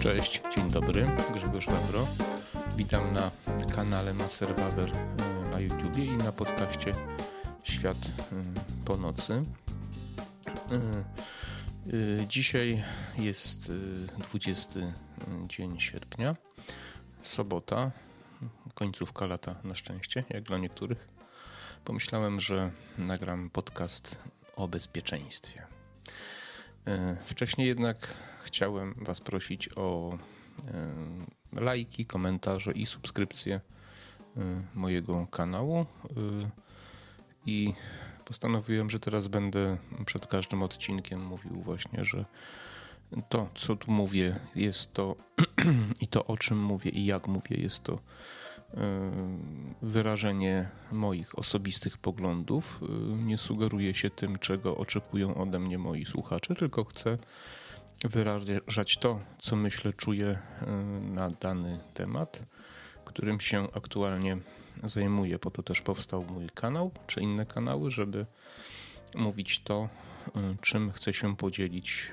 Cześć, 0.00 0.42
dzień 0.54 0.70
dobry, 0.70 1.10
Grzegorz 1.34 1.66
Wawro. 1.66 2.06
Witam 2.76 3.12
na 3.14 3.30
kanale 3.74 4.14
Maser 4.14 4.56
Wawer 4.56 4.92
e, 4.96 5.50
na 5.50 5.60
YouTubie 5.60 6.04
i 6.04 6.16
na 6.16 6.32
podcaście 6.32 6.92
Świat 7.62 7.96
e, 7.96 8.04
po 8.84 8.96
nocy. 8.96 9.42
E, 10.72 12.26
dzisiaj 12.28 12.84
jest 13.18 13.72
20 14.18 14.80
dzień 15.46 15.80
sierpnia, 15.80 16.36
sobota, 17.22 17.90
końcówka 18.74 19.26
lata 19.26 19.54
na 19.64 19.74
szczęście, 19.74 20.24
jak 20.30 20.44
dla 20.44 20.58
niektórych. 20.58 21.08
Pomyślałem, 21.84 22.40
że 22.40 22.70
nagram 22.98 23.50
podcast 23.50 24.18
o 24.56 24.68
bezpieczeństwie. 24.68 25.66
Wcześniej 27.24 27.68
jednak 27.68 28.14
chciałem 28.48 28.94
Was 28.98 29.20
prosić 29.20 29.68
o 29.76 30.18
lajki, 31.52 32.06
komentarze 32.06 32.72
i 32.72 32.86
subskrypcje 32.86 33.60
mojego 34.74 35.26
kanału. 35.26 35.86
I 37.46 37.74
postanowiłem, 38.24 38.90
że 38.90 39.00
teraz 39.00 39.28
będę 39.28 39.76
przed 40.06 40.26
każdym 40.26 40.62
odcinkiem 40.62 41.24
mówił 41.24 41.60
właśnie, 41.62 42.04
że 42.04 42.24
to, 43.28 43.48
co 43.54 43.76
tu 43.76 43.90
mówię, 43.90 44.40
jest 44.54 44.92
to 44.92 45.16
i 46.00 46.08
to, 46.08 46.26
o 46.26 46.36
czym 46.36 46.62
mówię 46.62 46.90
i 46.90 47.06
jak 47.06 47.28
mówię, 47.28 47.56
jest 47.56 47.82
to 47.82 47.98
wyrażenie 49.82 50.70
moich 50.92 51.38
osobistych 51.38 51.98
poglądów. 51.98 52.80
Nie 53.18 53.38
sugeruję 53.38 53.94
się 53.94 54.10
tym, 54.10 54.38
czego 54.38 54.76
oczekują 54.76 55.34
ode 55.34 55.58
mnie 55.58 55.78
moi 55.78 56.04
słuchacze, 56.04 56.54
tylko 56.54 56.84
chcę 56.84 57.18
wyrażać 58.04 58.98
to, 58.98 59.20
co 59.40 59.56
myślę, 59.56 59.92
czuję 59.92 60.38
na 61.00 61.30
dany 61.30 61.78
temat, 61.94 62.42
którym 63.04 63.40
się 63.40 63.68
aktualnie 63.72 64.38
zajmuję. 64.84 65.38
Po 65.38 65.50
to 65.50 65.62
też 65.62 65.80
powstał 65.80 66.24
mój 66.24 66.46
kanał, 66.54 66.90
czy 67.06 67.20
inne 67.20 67.46
kanały, 67.46 67.90
żeby 67.90 68.26
mówić 69.14 69.58
to, 69.58 69.88
czym 70.60 70.92
chcę 70.92 71.12
się 71.12 71.36
podzielić 71.36 72.12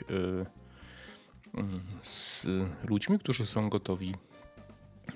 z 2.01 2.47
ludźmi, 2.89 3.19
którzy 3.19 3.45
są 3.45 3.69
gotowi 3.69 4.15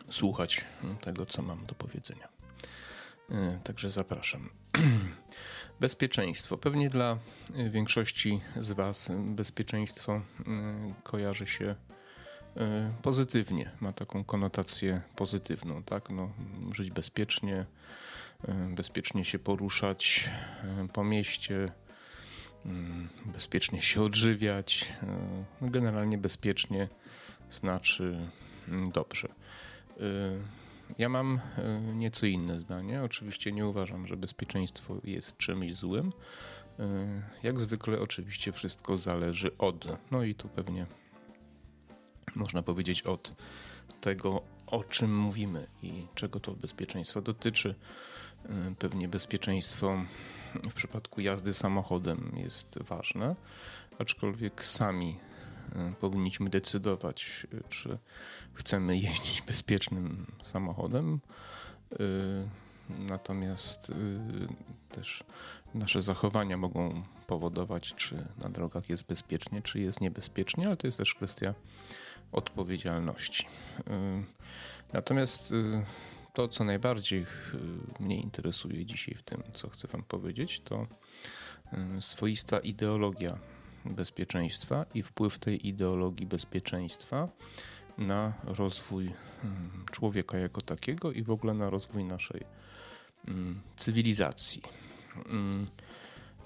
słuchać 0.09 0.65
tego, 1.01 1.25
co 1.25 1.41
mam 1.41 1.65
do 1.65 1.75
powiedzenia. 1.75 2.27
E, 3.31 3.59
także 3.63 3.89
zapraszam. 3.89 4.49
Bezpieczeństwo. 5.79 6.57
Pewnie 6.57 6.89
dla 6.89 7.17
większości 7.69 8.41
z 8.55 8.71
Was 8.71 9.11
bezpieczeństwo 9.17 10.13
e, 10.13 10.21
kojarzy 11.03 11.47
się 11.47 11.75
e, 12.57 12.93
pozytywnie, 13.01 13.71
ma 13.81 13.93
taką 13.93 14.23
konotację 14.23 15.01
pozytywną, 15.15 15.83
tak? 15.83 16.09
No, 16.09 16.31
żyć 16.71 16.91
bezpiecznie, 16.91 17.65
bezpiecznie 18.69 19.25
się 19.25 19.39
poruszać 19.39 20.29
po 20.93 21.03
mieście, 21.03 21.65
bezpiecznie 23.25 23.81
się 23.81 24.01
odżywiać. 24.01 24.93
Generalnie 25.61 26.17
bezpiecznie 26.17 26.87
znaczy 27.49 28.29
dobrze. 28.93 29.29
Ja 30.97 31.09
mam 31.09 31.39
nieco 31.93 32.25
inne 32.25 32.59
zdanie. 32.59 33.03
Oczywiście 33.03 33.51
nie 33.51 33.67
uważam, 33.67 34.07
że 34.07 34.17
bezpieczeństwo 34.17 34.97
jest 35.03 35.37
czymś 35.37 35.75
złym. 35.75 36.13
Jak 37.43 37.59
zwykle, 37.59 37.99
oczywiście, 37.99 38.51
wszystko 38.51 38.97
zależy 38.97 39.57
od. 39.57 39.85
No 40.11 40.23
i 40.23 40.35
tu 40.35 40.49
pewnie 40.49 40.85
można 42.35 42.63
powiedzieć 42.63 43.01
od 43.01 43.33
tego, 44.01 44.41
o 44.67 44.83
czym 44.83 45.17
mówimy 45.17 45.67
i 45.83 46.07
czego 46.15 46.39
to 46.39 46.51
bezpieczeństwo 46.51 47.21
dotyczy. 47.21 47.75
Pewnie 48.79 49.07
bezpieczeństwo 49.07 50.05
w 50.69 50.73
przypadku 50.73 51.21
jazdy 51.21 51.53
samochodem 51.53 52.31
jest 52.35 52.79
ważne, 52.83 53.35
aczkolwiek 53.99 54.63
sami 54.63 55.17
E, 55.17 55.28
powinniśmy 55.99 56.49
decydować, 56.49 57.47
e, 57.53 57.69
czy 57.69 57.97
chcemy 58.53 58.97
jeździć 58.97 59.41
bezpiecznym 59.41 60.25
samochodem. 60.41 61.19
E, 61.91 61.97
natomiast 62.89 63.91
też 64.91 65.23
nasze 65.73 66.01
zachowania 66.01 66.57
mogą 66.57 67.03
powodować, 67.27 67.95
czy 67.95 68.25
na 68.43 68.49
drogach 68.49 68.89
jest 68.89 69.05
bezpiecznie, 69.07 69.61
czy 69.61 69.79
jest 69.79 70.01
niebezpiecznie, 70.01 70.67
ale 70.67 70.77
to 70.77 70.87
jest 70.87 70.97
też 70.97 71.15
kwestia 71.15 71.53
odpowiedzialności. 72.31 73.45
Natomiast 74.93 75.53
to, 76.33 76.47
co 76.47 76.63
najbardziej 76.63 77.25
mnie 77.99 78.21
interesuje 78.21 78.85
dzisiaj 78.85 79.15
w 79.15 79.23
tym, 79.23 79.43
co 79.53 79.69
chcę 79.69 79.87
Wam 79.87 80.03
powiedzieć, 80.03 80.59
to 80.59 80.87
swoista 81.99 82.59
ideologia 82.59 83.37
bezpieczeństwa 83.85 84.85
i 84.93 85.03
wpływ 85.03 85.39
tej 85.39 85.67
ideologii 85.67 86.25
bezpieczeństwa 86.25 87.27
na 87.97 88.33
rozwój 88.43 89.11
mm, 89.43 89.85
człowieka 89.91 90.37
jako 90.37 90.61
takiego 90.61 91.11
i 91.11 91.23
w 91.23 91.31
ogóle 91.31 91.53
na 91.53 91.69
rozwój 91.69 92.03
naszej 92.03 92.43
mm, 93.27 93.61
cywilizacji. 93.75 94.61
Mm, 95.29 95.67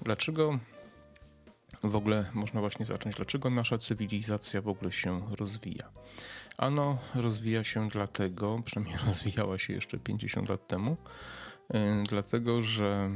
dlaczego 0.02 0.58
w 1.82 1.96
ogóle 1.96 2.30
można 2.34 2.60
właśnie 2.60 2.84
zacząć, 2.84 3.16
dlaczego 3.16 3.50
nasza 3.50 3.78
cywilizacja 3.78 4.62
w 4.62 4.68
ogóle 4.68 4.92
się 4.92 5.20
rozwija? 5.36 5.90
Ano, 6.58 6.98
rozwija 7.14 7.64
się 7.64 7.88
dlatego, 7.88 8.58
przynajmniej 8.64 8.98
rozwijała 9.06 9.58
się 9.58 9.72
jeszcze 9.72 9.98
50 9.98 10.48
lat 10.48 10.68
temu, 10.68 10.96
y, 11.74 11.78
dlatego 12.08 12.62
że 12.62 13.10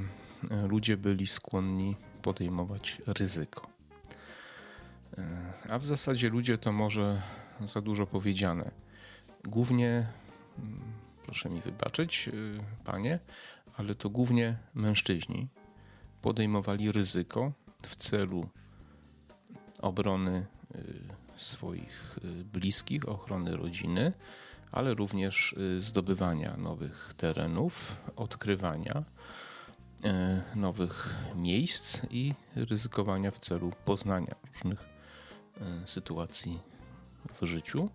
y, 0.44 0.68
ludzie 0.68 0.96
byli 0.96 1.26
skłonni 1.26 1.96
podejmować 2.22 3.02
ryzyko. 3.06 3.77
A 5.68 5.78
w 5.78 5.86
zasadzie 5.86 6.28
ludzie 6.28 6.58
to 6.58 6.72
może 6.72 7.22
za 7.60 7.80
dużo 7.80 8.06
powiedziane. 8.06 8.70
Głównie, 9.44 10.06
mm, 10.58 10.80
proszę 11.24 11.50
mi 11.50 11.60
wybaczyć, 11.60 12.28
y, 12.28 12.58
panie, 12.84 13.18
ale 13.76 13.94
to 13.94 14.10
głównie 14.10 14.56
mężczyźni 14.74 15.48
podejmowali 16.22 16.92
ryzyko 16.92 17.52
w 17.82 17.96
celu 17.96 18.48
obrony 19.82 20.46
y, 20.74 21.04
swoich 21.36 22.18
y, 22.24 22.44
bliskich, 22.44 23.08
ochrony 23.08 23.56
rodziny, 23.56 24.12
ale 24.72 24.94
również 24.94 25.56
zdobywania 25.78 26.56
nowych 26.56 27.12
terenów, 27.16 27.96
odkrywania 28.16 29.04
nowych 30.54 31.14
miejsc 31.36 32.02
i 32.10 32.32
ryzykowania 32.54 33.30
w 33.30 33.38
celu 33.38 33.72
poznania 33.84 34.34
różnych 34.54 34.97
sytuacji 35.84 36.60
w 37.40 37.46
życiu. 37.46 37.88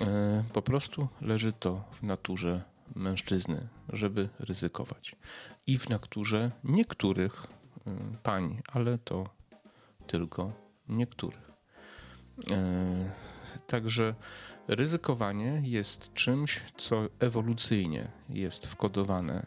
E, 0.00 0.44
po 0.52 0.62
prostu 0.62 1.08
leży 1.20 1.52
to 1.52 1.84
w 1.92 2.02
naturze 2.02 2.62
mężczyzny, 2.94 3.68
żeby 3.88 4.28
ryzykować. 4.38 5.16
I 5.66 5.78
w 5.78 5.88
naturze 5.88 6.50
niektórych 6.64 7.46
e, 7.86 7.90
pań, 8.22 8.62
ale 8.72 8.98
to 8.98 9.28
tylko 10.06 10.52
niektórych. 10.88 11.48
Także 13.66 14.14
ryzykowanie 14.68 15.62
jest 15.64 16.14
czymś, 16.14 16.62
co 16.76 17.06
ewolucyjnie 17.18 18.10
jest 18.28 18.66
wkodowane 18.66 19.46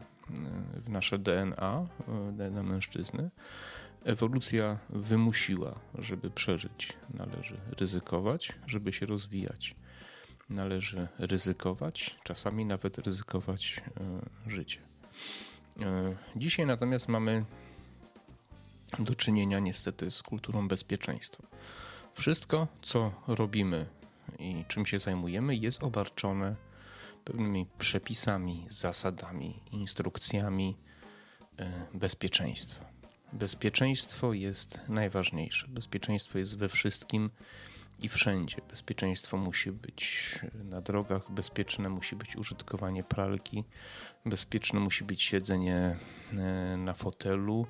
w 0.85 0.89
nasze 0.89 1.19
DNA, 1.19 1.87
DNA 2.31 2.63
mężczyzny 2.63 3.29
Ewolucja 4.03 4.79
wymusiła, 4.89 5.79
żeby 5.97 6.29
przeżyć, 6.29 6.93
należy 7.13 7.57
ryzykować, 7.77 8.53
żeby 8.67 8.91
się 8.91 9.05
rozwijać. 9.05 9.75
Należy 10.49 11.07
ryzykować, 11.19 12.17
czasami 12.23 12.65
nawet 12.65 12.97
ryzykować 12.97 13.81
e, 14.47 14.49
życie. 14.51 14.79
E, 15.81 16.15
dzisiaj 16.35 16.65
natomiast 16.65 17.07
mamy 17.07 17.45
do 18.99 19.15
czynienia 19.15 19.59
niestety 19.59 20.11
z 20.11 20.23
kulturą 20.23 20.67
bezpieczeństwa. 20.67 21.43
Wszystko, 22.13 22.67
co 22.81 23.11
robimy 23.27 23.85
i 24.39 24.65
czym 24.67 24.85
się 24.85 24.99
zajmujemy, 24.99 25.55
jest 25.55 25.83
obarczone 25.83 26.55
pewnymi 27.25 27.65
przepisami, 27.77 28.65
zasadami, 28.69 29.59
instrukcjami 29.71 30.77
e, 31.57 31.87
bezpieczeństwa. 31.93 33.00
Bezpieczeństwo 33.33 34.33
jest 34.33 34.81
najważniejsze. 34.89 35.67
Bezpieczeństwo 35.67 36.37
jest 36.37 36.57
we 36.57 36.69
wszystkim 36.69 37.29
i 38.01 38.09
wszędzie. 38.09 38.57
Bezpieczeństwo 38.69 39.37
musi 39.37 39.71
być 39.71 40.39
na 40.63 40.81
drogach, 40.81 41.31
bezpieczne 41.31 41.89
musi 41.89 42.15
być 42.15 42.35
użytkowanie 42.35 43.03
pralki, 43.03 43.63
bezpieczne 44.25 44.79
musi 44.79 45.03
być 45.03 45.21
siedzenie 45.21 45.97
e, 46.33 46.77
na 46.77 46.93
fotelu, 46.93 47.67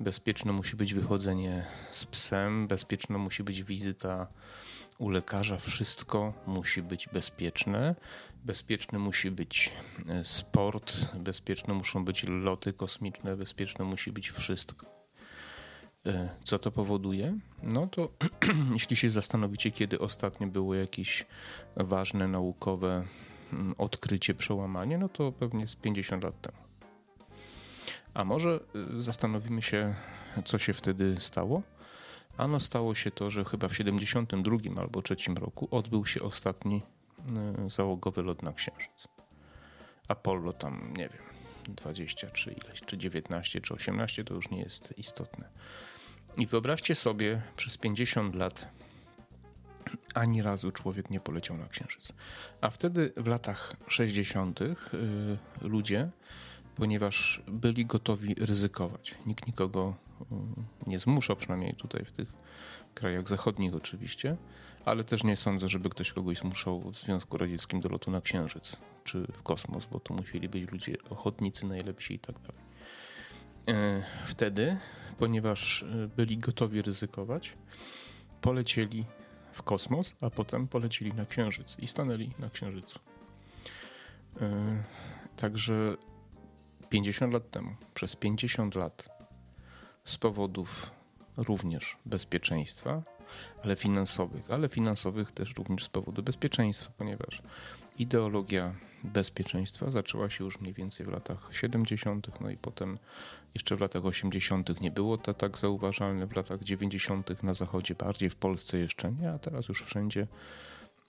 bezpieczne 0.00 0.52
musi 0.52 0.76
być 0.76 0.94
wychodzenie 0.94 1.66
z 1.90 2.06
psem, 2.06 2.66
bezpieczna 2.66 3.18
musi 3.18 3.44
być 3.44 3.62
wizyta 3.62 4.26
u 4.98 5.08
lekarza 5.08 5.56
wszystko 5.56 6.32
musi 6.46 6.82
być 6.82 7.08
bezpieczne. 7.08 7.94
Bezpieczny 8.44 8.98
musi 8.98 9.30
być 9.30 9.72
e, 10.08 10.24
sport, 10.24 11.14
bezpieczne 11.14 11.74
muszą 11.74 12.04
być 12.04 12.24
loty 12.28 12.72
kosmiczne, 12.72 13.36
bezpieczne 13.36 13.84
musi 13.84 14.12
być 14.12 14.30
wszystko. 14.30 14.99
E, 16.06 16.28
co 16.44 16.58
to 16.58 16.70
powoduje? 16.70 17.38
No 17.62 17.86
to 17.86 18.08
jeśli 18.72 18.96
się 18.96 19.10
zastanowicie, 19.10 19.70
kiedy 19.70 19.98
ostatnio 19.98 20.46
było 20.46 20.74
jakieś 20.74 21.26
ważne 21.76 22.28
naukowe 22.28 23.04
mm, 23.52 23.74
odkrycie, 23.78 24.34
przełamanie, 24.34 24.98
no 24.98 25.08
to 25.08 25.32
pewnie 25.32 25.66
z 25.66 25.76
50 25.76 26.24
lat 26.24 26.40
temu. 26.40 26.58
A 28.14 28.24
może 28.24 28.60
y, 28.98 29.02
zastanowimy 29.02 29.62
się, 29.62 29.94
co 30.44 30.58
się 30.58 30.72
wtedy 30.72 31.16
stało? 31.18 31.62
Ano 32.36 32.60
stało 32.60 32.94
się 32.94 33.10
to, 33.10 33.30
że 33.30 33.44
chyba 33.44 33.68
w 33.68 33.76
72 33.76 34.56
albo 34.76 35.02
3 35.02 35.14
roku 35.34 35.68
odbył 35.70 36.06
się 36.06 36.22
ostatni 36.22 36.82
y, 37.66 37.70
załogowy 37.70 38.22
lot 38.22 38.42
na 38.42 38.52
Księżyc. 38.52 39.08
Apollo 40.08 40.52
tam, 40.52 40.92
nie 40.96 41.08
wiem, 41.08 41.22
20 41.74 42.30
czy 42.30 42.52
ileś, 42.52 42.80
czy 42.80 42.98
19, 42.98 43.60
czy 43.60 43.74
18, 43.74 44.24
to 44.24 44.34
już 44.34 44.50
nie 44.50 44.60
jest 44.60 44.98
istotne. 44.98 45.48
I 46.36 46.46
wyobraźcie 46.46 46.94
sobie, 46.94 47.42
przez 47.56 47.76
50 47.76 48.34
lat 48.34 48.68
ani 50.14 50.42
razu 50.42 50.72
człowiek 50.72 51.10
nie 51.10 51.20
poleciał 51.20 51.56
na 51.56 51.68
Księżyc. 51.68 52.12
A 52.60 52.70
wtedy 52.70 53.12
w 53.16 53.26
latach 53.26 53.76
60. 53.88 54.60
Y, 54.60 54.76
ludzie 55.60 56.10
ponieważ 56.80 57.42
byli 57.46 57.86
gotowi 57.86 58.34
ryzykować. 58.34 59.14
Nikt 59.26 59.46
nikogo 59.46 59.94
mm, 60.32 60.54
nie 60.86 60.98
zmuszał, 60.98 61.36
przynajmniej 61.36 61.74
tutaj 61.74 62.04
w 62.04 62.12
tych 62.12 62.32
krajach 62.94 63.28
zachodnich 63.28 63.74
oczywiście, 63.74 64.36
ale 64.84 65.04
też 65.04 65.24
nie 65.24 65.36
sądzę, 65.36 65.68
żeby 65.68 65.90
ktoś 65.90 66.12
kogoś 66.12 66.38
zmuszał 66.38 66.80
w 66.80 66.96
Związku 66.96 67.38
Radzieckim 67.38 67.80
do 67.80 67.88
lotu 67.88 68.10
na 68.10 68.20
Księżyc 68.20 68.76
czy 69.04 69.26
w 69.32 69.42
kosmos, 69.42 69.86
bo 69.86 70.00
to 70.00 70.14
musieli 70.14 70.48
być 70.48 70.70
ludzie 70.70 70.94
ochotnicy 71.10 71.66
najlepsi 71.66 72.14
i 72.14 72.18
tak 72.18 72.36
dalej. 72.38 72.62
E, 73.68 74.02
wtedy, 74.26 74.76
ponieważ 75.20 75.82
e, 75.82 76.08
byli 76.16 76.38
gotowi 76.38 76.82
ryzykować, 76.82 77.56
polecieli 78.40 79.04
w 79.52 79.62
kosmos, 79.62 80.14
a 80.20 80.30
potem 80.30 80.68
polecieli 80.68 81.14
na 81.14 81.26
Księżyc 81.26 81.78
i 81.78 81.86
stanęli 81.86 82.30
na 82.38 82.50
Księżycu. 82.50 82.98
E, 84.40 84.82
także 85.36 85.96
50 86.88 87.32
lat 87.32 87.50
temu, 87.50 87.76
przez 87.94 88.16
50 88.16 88.74
lat, 88.74 89.08
z 90.04 90.16
powodów 90.16 90.90
również 91.36 91.96
bezpieczeństwa, 92.06 93.02
ale 93.64 93.76
finansowych, 93.76 94.50
ale 94.50 94.68
finansowych 94.68 95.32
też 95.32 95.54
również 95.56 95.84
z 95.84 95.88
powodu 95.88 96.22
bezpieczeństwa, 96.22 96.92
ponieważ 96.98 97.42
ideologia 97.98 98.74
bezpieczeństwa 99.04 99.90
zaczęła 99.90 100.30
się 100.30 100.44
już 100.44 100.60
mniej 100.60 100.74
więcej 100.74 101.06
w 101.06 101.08
latach 101.08 101.48
70., 101.52 102.40
no 102.40 102.50
i 102.50 102.56
potem 102.56 102.98
jeszcze 103.54 103.76
w 103.76 103.80
latach 103.80 104.04
80. 104.04 104.80
nie 104.80 104.90
było 104.90 105.18
to 105.18 105.34
tak 105.34 105.58
zauważalne, 105.58 106.26
w 106.26 106.36
latach 106.36 106.62
90. 106.62 107.42
na 107.42 107.54
zachodzie, 107.54 107.94
bardziej 107.94 108.30
w 108.30 108.36
Polsce 108.36 108.78
jeszcze 108.78 109.12
nie, 109.12 109.30
a 109.30 109.38
teraz 109.38 109.68
już 109.68 109.84
wszędzie 109.84 110.26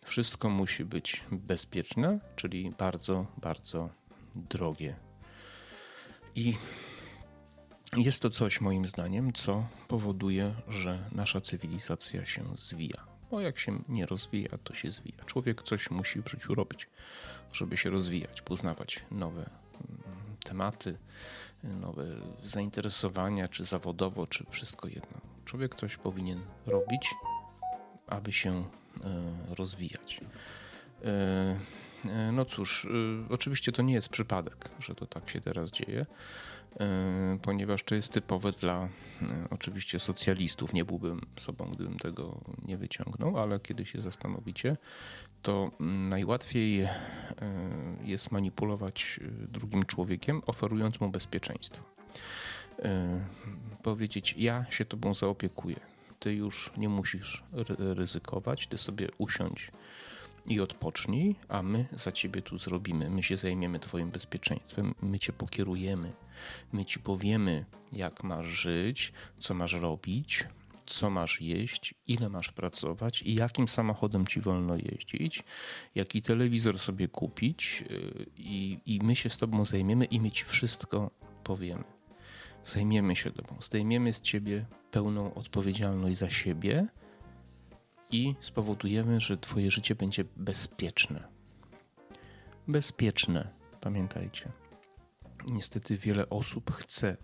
wszystko 0.06 0.50
musi 0.50 0.86
być 0.86 1.24
bezpieczne, 1.32 2.20
czyli 2.36 2.74
bardzo, 2.78 3.26
bardzo 3.38 3.90
drogie 4.36 4.96
i 6.36 6.58
jest 7.98 8.22
to 8.22 8.30
coś, 8.30 8.62
moim 8.62 8.88
zdaniem, 8.88 9.34
co 9.34 9.68
powoduje, 9.88 10.54
że 10.68 11.10
nasza 11.12 11.42
cywilizacja 11.42 12.26
się 12.26 12.44
zwija. 12.56 13.06
Bo 13.32 13.42
jak 13.42 13.60
się 13.60 13.84
nie 13.90 14.06
rozwija, 14.06 14.58
to 14.64 14.76
się 14.76 14.92
zwija. 14.92 15.24
Człowiek 15.26 15.64
coś 15.64 15.92
musi 15.92 16.22
w 16.22 16.30
życiu 16.30 16.56
robić, 16.56 16.90
żeby 17.54 17.78
się 17.78 17.90
rozwijać, 17.90 18.42
poznawać 18.42 19.06
nowe 19.12 19.42
mm, 19.42 20.38
tematy, 20.44 20.98
nowe 21.64 22.06
zainteresowania, 22.44 23.48
czy 23.48 23.64
zawodowo, 23.64 24.28
czy 24.28 24.46
wszystko 24.50 24.88
jedno. 24.88 25.22
Człowiek 25.46 25.76
coś 25.76 25.98
powinien 25.98 26.42
robić, 26.66 27.10
aby 28.08 28.32
się 28.32 28.66
e, 29.04 29.56
rozwijać. 29.56 30.22
E, 31.04 31.60
no 32.34 32.46
cóż, 32.46 32.86
e, 32.86 32.90
oczywiście 33.34 33.72
to 33.72 33.82
nie 33.82 33.94
jest 33.94 34.10
przypadek, 34.10 34.70
że 34.80 34.96
to 34.96 35.06
tak 35.06 35.30
się 35.30 35.42
teraz 35.42 35.72
dzieje, 35.72 36.06
e, 36.80 37.38
ponieważ 37.42 37.84
to 37.84 37.96
jest 37.96 38.14
typowe 38.14 38.52
dla 38.52 38.90
oczywiście 39.50 40.00
socjalistów. 40.00 40.74
Nie 40.74 40.86
byłbym 40.86 41.22
sobą, 41.38 41.72
gdybym 41.74 42.00
tego 42.00 42.42
nie 42.66 42.78
wyciągnął, 42.78 43.40
ale 43.40 43.60
kiedy 43.60 43.86
się 43.86 44.02
zastanowicie, 44.02 44.78
to 45.42 45.72
najłatwiej 46.10 46.88
jest 48.04 48.32
manipulować 48.32 49.20
drugim 49.48 49.86
człowiekiem, 49.86 50.42
oferując 50.46 51.00
mu 51.00 51.10
bezpieczeństwo. 51.10 51.84
Powiedzieć, 53.84 54.36
ja 54.38 54.66
się 54.70 54.86
tobą 54.86 55.14
zaopiekuję. 55.14 55.80
Ty 56.20 56.34
już 56.34 56.72
nie 56.78 56.90
musisz 56.90 57.44
ryzykować, 57.78 58.68
ty 58.68 58.78
sobie 58.78 59.08
usiądź 59.18 59.72
i 60.46 60.60
odpocznij, 60.60 61.36
a 61.50 61.62
my 61.64 61.86
za 61.94 62.12
ciebie 62.12 62.42
tu 62.42 62.58
zrobimy. 62.58 63.10
My 63.10 63.24
się 63.24 63.38
zajmiemy 63.38 63.80
Twoim 63.80 64.12
bezpieczeństwem, 64.12 64.96
my 65.02 65.20
Cię 65.20 65.34
pokierujemy, 65.34 66.14
my 66.74 66.86
Ci 66.86 67.00
powiemy, 67.00 67.66
jak 67.94 68.24
masz 68.24 68.48
żyć, 68.48 69.14
co 69.40 69.54
masz 69.54 69.74
robić, 69.74 70.46
co 70.86 71.10
masz 71.10 71.42
jeść, 71.42 71.94
ile 72.08 72.30
masz 72.30 72.52
pracować 72.52 73.22
i 73.22 73.36
jakim 73.36 73.68
samochodem 73.68 74.28
Ci 74.28 74.42
wolno 74.42 74.76
jeździć, 74.76 75.44
jaki 75.96 76.22
telewizor 76.22 76.80
sobie 76.80 77.08
kupić, 77.08 77.84
yy, 77.90 78.26
i, 78.38 78.80
i 78.86 79.00
my 79.04 79.16
się 79.16 79.30
z 79.30 79.38
Tobą 79.38 79.66
zajmiemy 79.66 80.06
i 80.06 80.22
my 80.22 80.32
Ci 80.32 80.44
wszystko 80.46 81.12
powiemy. 81.44 81.84
Zajmiemy 82.64 83.16
się 83.16 83.32
Tobą, 83.32 83.56
zdejmiemy 83.62 84.14
z 84.14 84.22
Ciebie 84.22 84.66
pełną 84.92 85.34
odpowiedzialność 85.34 86.18
za 86.18 86.30
siebie 86.30 86.88
i 88.12 88.36
spowodujemy, 88.40 89.20
że 89.20 89.38
Twoje 89.38 89.72
życie 89.72 89.96
będzie 89.96 90.24
bezpieczne. 90.36 91.28
Bezpieczne, 92.68 93.50
pamiętajcie. 93.82 94.52
Niestety 95.48 95.98
wiele 95.98 96.30
osób 96.30 96.74
chce 96.76 97.18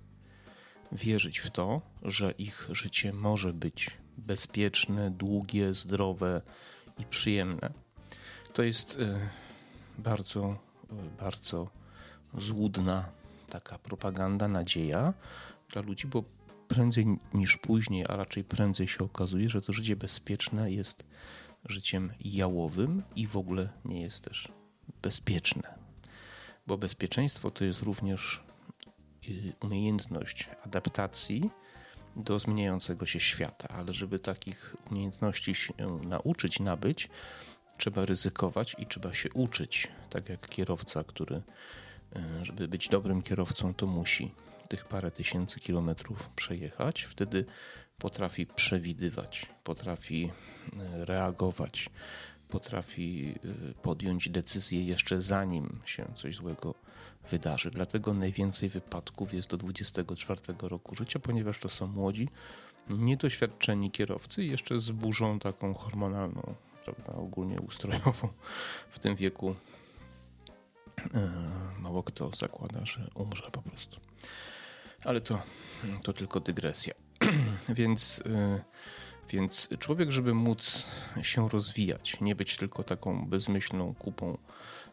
wierzyć 0.91 1.39
w 1.39 1.51
to, 1.51 1.81
że 2.01 2.31
ich 2.31 2.67
życie 2.71 3.13
może 3.13 3.53
być 3.53 3.97
bezpieczne, 4.17 5.11
długie, 5.11 5.73
zdrowe 5.73 6.41
i 6.99 7.05
przyjemne. 7.05 7.73
To 8.53 8.63
jest 8.63 8.95
y, 8.95 9.19
bardzo, 9.97 10.57
y, 10.91 11.19
bardzo 11.19 11.69
złudna 12.33 13.09
taka 13.49 13.79
propaganda, 13.79 14.47
nadzieja 14.47 15.13
dla 15.69 15.81
ludzi, 15.81 16.07
bo 16.07 16.23
prędzej 16.67 17.05
niż 17.33 17.57
później, 17.57 18.05
a 18.09 18.15
raczej 18.15 18.43
prędzej 18.43 18.87
się 18.87 18.99
okazuje, 18.99 19.49
że 19.49 19.61
to 19.61 19.73
życie 19.73 19.95
bezpieczne 19.95 20.71
jest 20.71 21.05
życiem 21.65 22.13
jałowym 22.19 23.03
i 23.15 23.27
w 23.27 23.37
ogóle 23.37 23.69
nie 23.85 24.01
jest 24.01 24.23
też 24.23 24.51
bezpieczne. 25.01 25.77
Bo 26.67 26.77
bezpieczeństwo 26.77 27.51
to 27.51 27.65
jest 27.65 27.81
również 27.81 28.43
y, 29.29 29.53
umiejętność 29.61 30.49
adaptacji 30.65 31.49
do 32.15 32.39
zmieniającego 32.39 33.05
się 33.05 33.19
świata, 33.19 33.67
ale 33.69 33.93
żeby 33.93 34.19
takich 34.19 34.75
umiejętności 34.91 35.55
się 35.55 35.73
nauczyć, 36.03 36.59
nabyć, 36.59 37.09
trzeba 37.77 38.05
ryzykować 38.05 38.75
i 38.79 38.85
trzeba 38.85 39.13
się 39.13 39.29
uczyć. 39.33 39.87
Tak 40.09 40.29
jak 40.29 40.49
kierowca, 40.49 41.03
który, 41.03 41.35
y, 41.35 42.45
żeby 42.45 42.67
być 42.67 42.89
dobrym 42.89 43.21
kierowcą, 43.21 43.73
to 43.73 43.87
musi 43.87 44.31
tych 44.69 44.85
parę 44.85 45.11
tysięcy 45.11 45.59
kilometrów 45.59 46.29
przejechać. 46.29 47.03
Wtedy 47.03 47.45
potrafi 47.97 48.45
przewidywać, 48.45 49.45
potrafi 49.63 50.31
e, 50.79 51.05
reagować, 51.05 51.89
potrafi 52.49 53.35
e, 53.45 53.73
podjąć 53.81 54.29
decyzję 54.29 54.85
jeszcze 54.85 55.21
zanim 55.21 55.79
się 55.85 56.05
coś 56.15 56.35
złego 56.35 56.73
wydarzy. 57.31 57.71
Dlatego 57.71 58.13
najwięcej 58.13 58.69
wypadków 58.69 59.33
jest 59.33 59.49
do 59.49 59.57
24 59.57 60.41
roku 60.61 60.95
życia, 60.95 61.19
ponieważ 61.19 61.59
to 61.59 61.69
są 61.69 61.87
młodzi, 61.87 62.29
niedoświadczeni 62.89 63.91
kierowcy 63.91 64.43
jeszcze 64.43 64.79
z 64.79 64.91
burzą 64.91 65.39
taką 65.39 65.73
hormonalną, 65.73 66.55
prawda, 66.85 67.13
ogólnie 67.13 67.61
ustrojową 67.61 68.29
w 68.89 68.99
tym 68.99 69.15
wieku. 69.15 69.55
E, 71.13 71.31
mało 71.79 72.03
kto 72.03 72.29
zakłada, 72.31 72.85
że 72.85 73.07
umrze 73.15 73.51
po 73.51 73.61
prostu. 73.61 73.99
Ale 75.03 75.21
to, 75.21 75.41
to 76.03 76.13
tylko 76.13 76.39
dygresja. 76.39 76.93
więc, 77.69 78.23
y, 78.25 78.61
więc 79.29 79.69
człowiek, 79.79 80.11
żeby 80.11 80.33
móc 80.33 80.87
się 81.21 81.49
rozwijać, 81.49 82.21
nie 82.21 82.35
być 82.35 82.57
tylko 82.57 82.83
taką 82.83 83.25
bezmyślną 83.25 83.95
kupą 83.95 84.37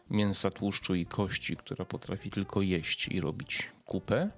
mięsa, 0.09 0.51
tłuszczu 0.51 0.95
i 0.95 1.05
kości, 1.05 1.57
która 1.57 1.85
potrafi 1.85 2.29
tylko 2.29 2.61
jeść 2.61 3.07
i 3.07 3.21
robić 3.21 3.71
kupę, 3.85 4.29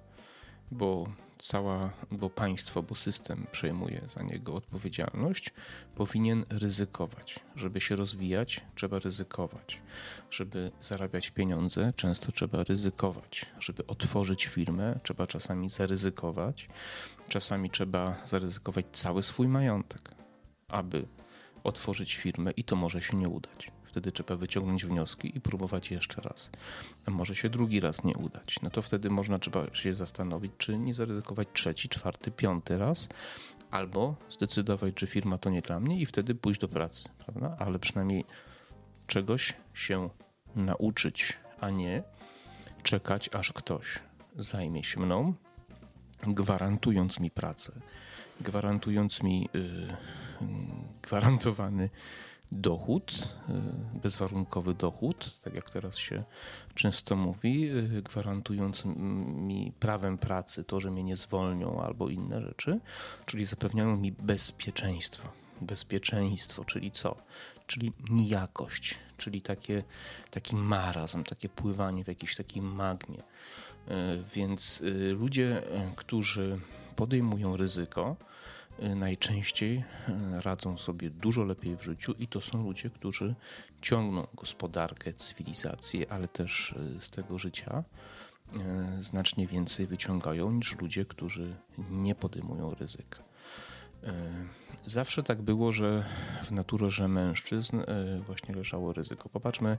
bo 0.70 1.06
cała, 1.38 1.90
bo 2.10 2.30
państwo, 2.30 2.82
bo 2.82 2.94
system 2.94 3.46
przejmuje 3.52 4.02
za 4.06 4.22
niego 4.22 4.54
odpowiedzialność, 4.54 5.52
powinien 5.94 6.44
ryzykować. 6.50 7.40
Żeby 7.56 7.80
się 7.80 7.96
rozwijać, 7.96 8.60
trzeba 8.74 8.98
ryzykować. 8.98 9.80
Żeby 10.30 10.70
zarabiać 10.80 11.30
pieniądze, 11.30 11.92
często 11.96 12.32
trzeba 12.32 12.64
ryzykować. 12.64 13.46
Żeby 13.58 13.86
otworzyć 13.86 14.46
firmę, 14.46 14.98
trzeba 15.02 15.26
czasami 15.26 15.70
zaryzykować. 15.70 16.68
Czasami 17.28 17.70
trzeba 17.70 18.16
zaryzykować 18.24 18.86
cały 18.92 19.22
swój 19.22 19.48
majątek, 19.48 20.10
aby 20.68 21.06
otworzyć 21.64 22.14
firmę 22.14 22.50
i 22.50 22.64
to 22.64 22.76
może 22.76 23.00
się 23.00 23.16
nie 23.16 23.28
udać. 23.28 23.77
Wtedy 23.98 24.12
trzeba 24.12 24.36
wyciągnąć 24.36 24.86
wnioski 24.86 25.36
i 25.36 25.40
próbować 25.40 25.90
jeszcze 25.90 26.20
raz. 26.20 26.50
A 27.06 27.10
może 27.10 27.34
się 27.34 27.48
drugi 27.48 27.80
raz 27.80 28.04
nie 28.04 28.16
udać. 28.16 28.56
No 28.62 28.70
to 28.70 28.82
wtedy 28.82 29.10
można 29.10 29.38
trzeba 29.38 29.74
się 29.74 29.94
zastanowić, 29.94 30.52
czy 30.58 30.78
nie 30.78 30.94
zaryzykować 30.94 31.48
trzeci, 31.52 31.88
czwarty, 31.88 32.30
piąty 32.30 32.78
raz, 32.78 33.08
albo 33.70 34.16
zdecydować, 34.30 35.00
że 35.00 35.06
firma 35.06 35.38
to 35.38 35.50
nie 35.50 35.62
dla 35.62 35.80
mnie 35.80 36.00
i 36.00 36.06
wtedy 36.06 36.34
pójść 36.34 36.60
do 36.60 36.68
pracy, 36.68 37.08
prawda? 37.18 37.56
Ale 37.58 37.78
przynajmniej 37.78 38.24
czegoś 39.06 39.54
się 39.74 40.10
nauczyć, 40.56 41.38
a 41.60 41.70
nie 41.70 42.02
czekać, 42.82 43.30
aż 43.32 43.52
ktoś 43.52 43.98
zajmie 44.36 44.84
się 44.84 45.00
mną, 45.00 45.34
gwarantując 46.22 47.20
mi 47.20 47.30
pracę, 47.30 47.72
gwarantując 48.40 49.22
mi 49.22 49.48
yy, 49.52 49.88
gwarantowany 51.02 51.90
dochód, 52.52 53.34
y, 53.48 53.98
bezwarunkowy 54.02 54.74
dochód, 54.74 55.40
tak 55.44 55.54
jak 55.54 55.70
teraz 55.70 55.96
się 55.96 56.24
często 56.74 57.16
mówi, 57.16 57.70
y, 57.70 58.02
gwarantując 58.02 58.84
mi 58.84 59.72
prawem 59.80 60.18
pracy 60.18 60.64
to, 60.64 60.80
że 60.80 60.90
mnie 60.90 61.04
nie 61.04 61.16
zwolnią 61.16 61.82
albo 61.82 62.08
inne 62.08 62.42
rzeczy, 62.42 62.80
czyli 63.26 63.44
zapewniają 63.44 63.96
mi 63.96 64.12
bezpieczeństwo. 64.12 65.28
Bezpieczeństwo, 65.60 66.64
czyli 66.64 66.90
co? 66.90 67.16
Czyli 67.66 67.92
nijakość, 68.10 68.98
czyli 69.16 69.42
takie, 69.42 69.82
taki 70.30 70.56
marazm, 70.56 71.24
takie 71.24 71.48
pływanie 71.48 72.04
w 72.04 72.08
jakiejś 72.08 72.36
takiej 72.36 72.62
magmie. 72.62 73.18
Y, 73.18 73.92
więc 74.34 74.82
ludzie, 75.12 75.62
którzy 75.96 76.60
podejmują 76.96 77.56
ryzyko, 77.56 78.16
najczęściej 78.78 79.76
y, 79.78 79.82
radzą 80.40 80.78
sobie 80.78 81.10
dużo 81.10 81.44
lepiej 81.44 81.76
w 81.76 81.82
życiu 81.82 82.12
i 82.18 82.28
to 82.28 82.40
są 82.40 82.62
ludzie, 82.62 82.90
którzy 82.90 83.34
ciągną 83.80 84.26
gospodarkę, 84.34 85.12
cywilizację, 85.12 86.12
ale 86.12 86.28
też 86.28 86.72
y, 86.72 87.00
z 87.00 87.10
tego 87.10 87.38
życia 87.38 87.84
znacznie 88.98 89.46
więcej 89.46 89.86
wyciągają 89.86 90.52
niż 90.52 90.78
ludzie, 90.80 91.04
którzy 91.04 91.56
nie 91.90 92.14
podejmują 92.14 92.74
ryzyka. 92.74 93.22
Zawsze 94.86 95.22
tak 95.22 95.42
było, 95.42 95.72
że 95.72 96.04
w 96.44 96.50
naturze 96.50 97.08
mężczyzn 97.08 97.82
właśnie 98.26 98.54
leżało 98.54 98.92
ryzyko. 98.92 99.28
Popatrzmy 99.28 99.78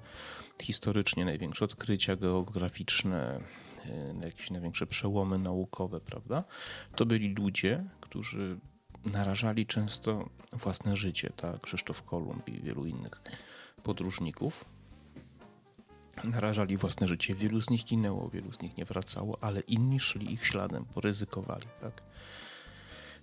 historycznie 0.62 1.26
największe 1.26 1.66
odkrycia 1.66 2.16
geograficzne, 2.16 3.40
jakieś 4.22 4.52
największe 4.52 4.88
przełomy 4.88 5.38
naukowe, 5.38 6.00
prawda? 6.00 6.44
To 6.96 7.06
byli 7.06 7.36
ludzie, 7.36 7.84
którzy 8.02 8.60
narażali 9.06 9.66
często 9.66 10.30
własne 10.54 10.96
życie, 10.96 11.30
tak? 11.36 11.62
Krzysztof 11.62 12.04
Kolumb 12.04 12.48
i 12.50 12.62
wielu 12.62 12.86
innych 12.86 13.22
podróżników. 13.84 14.66
Narażali 16.24 16.78
własne 16.78 17.08
życie. 17.08 17.36
Wielu 17.36 17.62
z 17.62 17.70
nich 17.70 17.86
ginęło, 17.86 18.30
wielu 18.30 18.54
z 18.54 18.62
nich 18.62 18.78
nie 18.78 18.86
wracało, 18.86 19.38
ale 19.42 19.60
inni 19.60 20.00
szli 20.00 20.34
ich 20.34 20.46
śladem, 20.46 20.86
poryzykowali, 20.86 21.68
tak? 21.82 22.02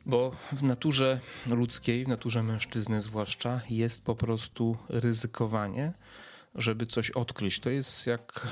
Bo 0.06 0.30
w 0.52 0.62
naturze 0.62 1.20
ludzkiej, 1.46 2.04
w 2.04 2.08
naturze 2.08 2.42
mężczyzny 2.42 3.02
zwłaszcza, 3.02 3.60
jest 3.70 4.04
po 4.04 4.14
prostu 4.14 4.76
ryzykowanie, 4.88 5.92
żeby 6.56 6.86
coś 6.86 7.10
odkryć. 7.10 7.60
To 7.60 7.70
jest 7.70 8.06
jak 8.06 8.46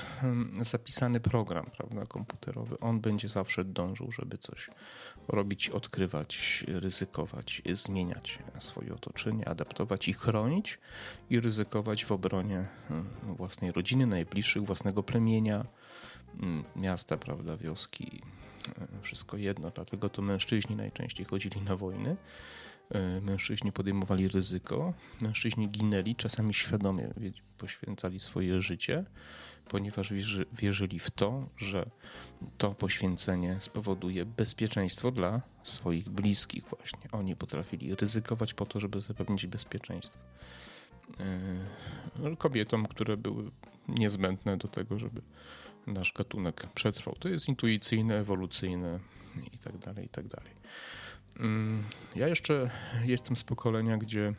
zapisany 0.60 1.20
program 1.20 1.70
prawda, 1.76 2.06
komputerowy. 2.06 2.80
On 2.80 3.00
będzie 3.00 3.28
zawsze 3.28 3.64
dążył, 3.64 4.12
żeby 4.12 4.38
coś 4.38 4.70
robić, 5.28 5.70
odkrywać, 5.70 6.64
ryzykować, 6.68 7.62
zmieniać 7.72 8.38
swoje 8.58 8.94
otoczenie, 8.94 9.48
adaptować 9.48 10.08
i 10.08 10.12
chronić 10.12 10.78
i 11.30 11.40
ryzykować 11.40 12.04
w 12.04 12.12
obronie 12.12 12.66
własnej 13.22 13.72
rodziny, 13.72 14.06
najbliższych, 14.06 14.64
własnego 14.64 15.02
plemienia, 15.02 15.66
miasta, 16.76 17.16
prawda, 17.16 17.56
wioski, 17.56 18.22
wszystko 19.02 19.36
jedno. 19.36 19.70
Dlatego 19.70 20.08
to 20.08 20.22
mężczyźni 20.22 20.76
najczęściej 20.76 21.26
chodzili 21.26 21.60
na 21.60 21.76
wojny 21.76 22.16
mężczyźni 23.22 23.72
podejmowali 23.72 24.28
ryzyko, 24.28 24.94
mężczyźni 25.20 25.68
ginęli, 25.68 26.16
czasami 26.16 26.54
świadomie 26.54 27.14
poświęcali 27.58 28.20
swoje 28.20 28.62
życie, 28.62 29.04
ponieważ 29.68 30.12
wierzyli 30.52 30.98
w 30.98 31.10
to, 31.10 31.48
że 31.56 31.86
to 32.58 32.74
poświęcenie 32.74 33.56
spowoduje 33.60 34.24
bezpieczeństwo 34.24 35.10
dla 35.10 35.42
swoich 35.62 36.08
bliskich 36.08 36.64
właśnie. 36.64 37.10
Oni 37.12 37.36
potrafili 37.36 37.94
ryzykować 37.94 38.54
po 38.54 38.66
to, 38.66 38.80
żeby 38.80 39.00
zapewnić 39.00 39.46
bezpieczeństwo. 39.46 40.18
E, 41.20 42.36
kobietom, 42.36 42.86
które 42.86 43.16
były 43.16 43.50
niezbędne 43.88 44.56
do 44.56 44.68
tego, 44.68 44.98
żeby 44.98 45.22
nasz 45.86 46.12
gatunek 46.12 46.66
przetrwał. 46.74 47.14
To 47.14 47.28
jest 47.28 47.48
intuicyjne, 47.48 48.18
ewolucyjne 48.18 49.00
i 49.52 49.58
tak 49.58 49.78
dalej, 49.78 50.06
i 50.06 50.08
tak 50.08 50.28
dalej. 50.28 50.52
Mm, 51.40 51.84
ja 52.16 52.28
jeszcze 52.28 52.70
jestem 53.04 53.36
z 53.36 53.44
pokolenia, 53.44 53.96
gdzie 53.96 54.34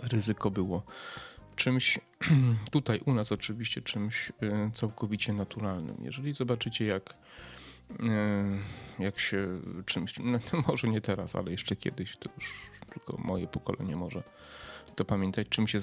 ryzyko 0.00 0.50
było 0.50 0.82
czymś, 1.56 1.98
tutaj 2.70 3.00
u 3.06 3.14
nas 3.14 3.32
oczywiście 3.32 3.82
czymś 3.82 4.30
y, 4.30 4.32
całkowicie 4.74 5.32
naturalnym. 5.32 5.96
Jeżeli 6.02 6.32
zobaczycie, 6.32 6.86
jak, 6.86 7.14
y, 7.90 9.02
jak 9.02 9.18
się 9.18 9.60
czymś, 9.86 10.14
no, 10.18 10.38
może 10.68 10.88
nie 10.88 11.00
teraz, 11.00 11.36
ale 11.36 11.50
jeszcze 11.50 11.76
kiedyś, 11.76 12.16
to 12.16 12.30
już 12.36 12.52
tylko 12.90 13.16
moje 13.16 13.46
pokolenie 13.46 13.96
może 13.96 14.22
to 14.94 15.04
pamiętać, 15.04 15.48
czym 15.48 15.68
się 15.68 15.80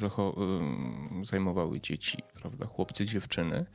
zajmowały 1.24 1.82
dzieci, 1.82 2.18
prawda, 2.34 2.66
chłopcy, 2.66 3.06
dziewczyny. 3.06 3.66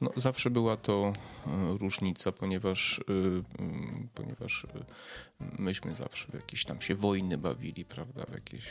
No, 0.00 0.10
zawsze 0.16 0.50
była 0.50 0.76
to 0.76 1.12
e, 1.46 1.78
różnica, 1.78 2.32
ponieważ, 2.32 2.98
e, 2.98 3.02
ponieważ 4.14 4.64
e, 4.64 4.68
myśmy 5.58 5.94
zawsze 5.94 6.28
w 6.28 6.34
jakieś 6.34 6.64
tam 6.64 6.82
się 6.82 6.94
wojny 6.94 7.38
bawili, 7.38 7.84
prawda, 7.84 8.24
w 8.28 8.34
jakieś, 8.34 8.64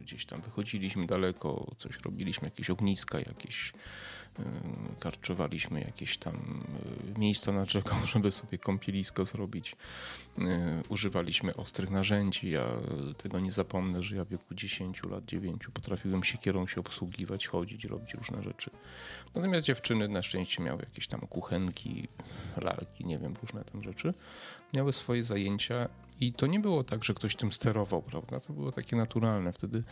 gdzieś 0.00 0.26
tam 0.26 0.40
wychodziliśmy 0.40 1.06
daleko, 1.06 1.74
coś 1.76 1.98
robiliśmy, 2.04 2.48
jakieś 2.48 2.70
ogniska, 2.70 3.18
jakieś 3.18 3.72
karczowaliśmy 5.00 5.80
jakieś 5.80 6.18
tam 6.18 6.64
miejsca 7.18 7.52
na 7.52 7.64
rzeką, 7.64 7.96
żeby 8.12 8.32
sobie 8.32 8.58
kąpielisko 8.58 9.24
zrobić. 9.24 9.76
Używaliśmy 10.88 11.56
ostrych 11.56 11.90
narzędzi. 11.90 12.50
Ja 12.50 12.66
tego 13.18 13.40
nie 13.40 13.52
zapomnę, 13.52 14.02
że 14.02 14.16
ja 14.16 14.24
w 14.24 14.28
wieku 14.28 14.54
10 14.54 15.02
lat, 15.02 15.24
9 15.24 15.68
potrafiłem 15.74 16.24
siekierą 16.24 16.66
się 16.66 16.80
obsługiwać, 16.80 17.46
chodzić, 17.46 17.84
robić 17.84 18.14
różne 18.14 18.42
rzeczy. 18.42 18.70
Natomiast 19.34 19.66
dziewczyny 19.66 20.08
na 20.08 20.22
szczęście 20.22 20.62
miały 20.62 20.80
jakieś 20.80 21.06
tam 21.06 21.20
kuchenki, 21.20 22.08
lalki, 22.56 23.04
nie 23.04 23.18
wiem, 23.18 23.34
różne 23.42 23.64
tam 23.64 23.82
rzeczy. 23.82 24.14
Miały 24.74 24.92
swoje 24.92 25.22
zajęcia 25.22 25.88
i 26.20 26.32
to 26.32 26.46
nie 26.46 26.60
było 26.60 26.84
tak, 26.84 27.04
że 27.04 27.14
ktoś 27.14 27.36
tym 27.36 27.52
sterował, 27.52 28.02
prawda? 28.02 28.40
To 28.40 28.52
było 28.52 28.72
takie 28.72 28.96
naturalne. 28.96 29.52
Wtedy 29.52 29.82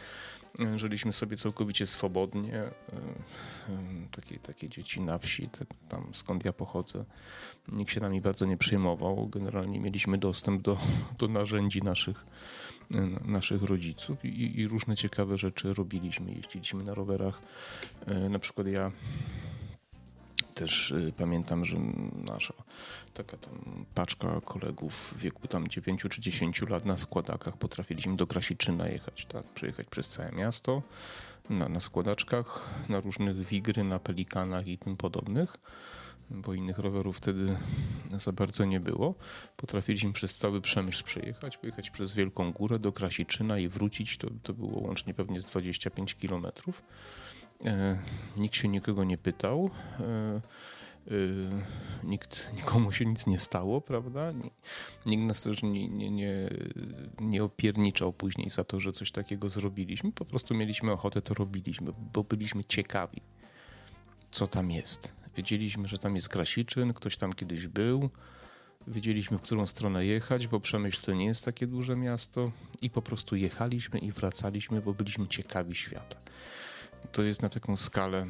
e, 0.61 0.79
żyliśmy 0.79 1.13
sobie 1.13 1.37
całkowicie 1.37 1.87
swobodnie. 1.87 2.55
E, 2.55 2.67
e, 2.67 2.73
takie, 4.11 4.39
takie 4.39 4.69
dzieci 4.69 5.01
na 5.01 5.19
wsi, 5.19 5.49
tak, 5.49 5.69
tam 5.89 6.11
skąd 6.13 6.45
ja 6.45 6.53
pochodzę, 6.53 7.05
nikt 7.69 7.93
się 7.93 8.01
nami 8.01 8.21
bardzo 8.21 8.47
nie 8.47 8.57
przejmował. 8.57 9.29
Generalnie 9.29 9.81
mieliśmy 9.81 10.19
dostęp 10.19 10.63
do, 10.63 10.79
do 11.19 11.29
narzędzi 11.29 11.83
naszych, 11.83 12.25
naszych 13.25 13.63
rodziców 13.63 14.25
i, 14.25 14.61
i 14.61 14.69
różne 14.69 14.97
ciekawe 14.97 15.39
rzeczy 15.39 15.73
robiliśmy. 15.75 16.33
Jeździliśmy 16.33 16.85
na 16.85 16.95
rowerach. 16.95 17.43
Na 18.31 18.39
przykład 18.39 18.67
ja 18.67 18.93
też 20.55 20.91
y, 20.91 21.13
pamiętam, 21.17 21.65
że 21.65 21.77
nasza 22.15 22.55
taka 23.15 23.37
tam 23.37 23.85
paczka 23.95 24.41
kolegów 24.45 25.15
w 25.17 25.19
wieku 25.19 25.49
tam 25.49 25.69
9 25.69 26.05
czy 26.11 26.21
10 26.21 26.63
lat 26.63 26.85
na 26.85 26.97
składakach 26.97 27.57
potrafiliśmy 27.57 28.17
do 28.17 28.27
Krasiczyna 28.27 28.89
jechać, 28.89 29.27
tak, 29.27 29.45
przejechać 29.45 29.87
przez 29.87 30.09
całe 30.09 30.33
miasto 30.33 30.83
na, 31.51 31.69
na 31.69 31.81
składaczkach, 31.81 32.71
na 32.89 33.01
różnych 33.01 33.47
wigry, 33.47 33.85
na 33.85 33.99
pelikanach 33.99 34.67
i 34.67 34.79
tym 34.79 34.97
podobnych, 34.97 35.57
bo 36.31 36.55
innych 36.55 36.79
rowerów 36.79 37.17
wtedy 37.17 37.57
za 38.17 38.33
bardzo 38.33 38.65
nie 38.65 38.81
było. 38.81 39.15
Potrafiliśmy 39.57 40.13
przez 40.13 40.37
cały 40.37 40.61
Przemysł 40.61 41.05
przejechać, 41.05 41.57
pojechać 41.57 41.91
przez 41.91 42.15
Wielką 42.15 42.53
Górę 42.53 42.79
do 42.79 42.93
Krasiczyna 42.93 43.59
i 43.59 43.69
wrócić, 43.69 44.17
to, 44.17 44.29
to 44.43 44.55
było 44.55 44.81
łącznie 44.81 45.15
pewnie 45.15 45.41
z 45.41 45.45
25 45.45 46.15
kilometrów. 46.15 46.83
E, 47.65 47.99
nikt 48.37 48.55
się 48.55 48.69
nikogo 48.69 49.05
nie 49.05 49.19
pytał. 49.19 49.71
E, 50.01 50.41
nikt, 52.05 52.53
nikomu 52.57 52.93
się 52.93 53.07
nic 53.07 53.27
nie 53.27 53.39
stało, 53.39 53.81
prawda? 53.81 54.33
Nikt 55.07 55.23
nas 55.23 55.43
też 55.43 55.63
nie, 55.63 55.89
nie, 55.89 56.11
nie, 56.11 56.51
nie 57.21 57.45
opierniczał 57.45 58.13
później 58.13 58.51
za 58.51 58.65
to, 58.65 58.81
że 58.81 58.93
coś 58.93 59.11
takiego 59.11 59.51
zrobiliśmy. 59.51 60.13
Po 60.13 60.25
prostu 60.25 60.55
mieliśmy 60.55 60.93
ochotę, 60.93 61.23
to 61.23 61.35
robiliśmy, 61.35 61.93
bo 62.13 62.25
byliśmy 62.25 62.65
ciekawi, 62.65 63.23
co 64.31 64.47
tam 64.47 64.71
jest. 64.71 65.13
Wiedzieliśmy, 65.37 65.89
że 65.89 65.99
tam 65.99 66.15
jest 66.15 66.29
Krasiczyn, 66.29 66.93
ktoś 66.93 67.17
tam 67.17 67.33
kiedyś 67.33 67.67
był. 67.67 68.11
Wiedzieliśmy, 68.87 69.39
w 69.39 69.43
którą 69.43 69.67
stronę 69.67 70.07
jechać, 70.07 70.47
bo 70.47 70.61
Przemyśl 70.61 71.03
to 71.03 71.13
nie 71.13 71.25
jest 71.25 71.45
takie 71.45 71.67
duże 71.67 71.97
miasto 71.97 72.53
i 72.83 72.91
po 72.91 73.03
prostu 73.03 73.37
jechaliśmy 73.37 73.99
i 73.99 74.13
wracaliśmy, 74.13 74.81
bo 74.81 74.95
byliśmy 74.95 75.29
ciekawi 75.29 75.75
świata. 75.75 76.17
To 77.13 77.23
jest 77.23 77.43
na 77.43 77.49
taką 77.49 77.77
skalę, 77.77 78.27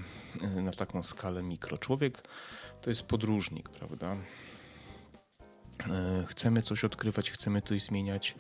na 0.63 0.73
taką 0.73 1.03
skalę 1.03 1.43
mikro. 1.43 1.79
Człowiek 1.79 2.23
to 2.81 2.91
jest 2.91 3.03
podróżnik, 3.03 3.69
prawda? 3.69 4.17
E, 5.91 6.25
chcemy 6.29 6.63
coś 6.63 6.85
odkrywać, 6.85 7.31
chcemy 7.31 7.63
coś 7.63 7.83
zmieniać. 7.83 8.35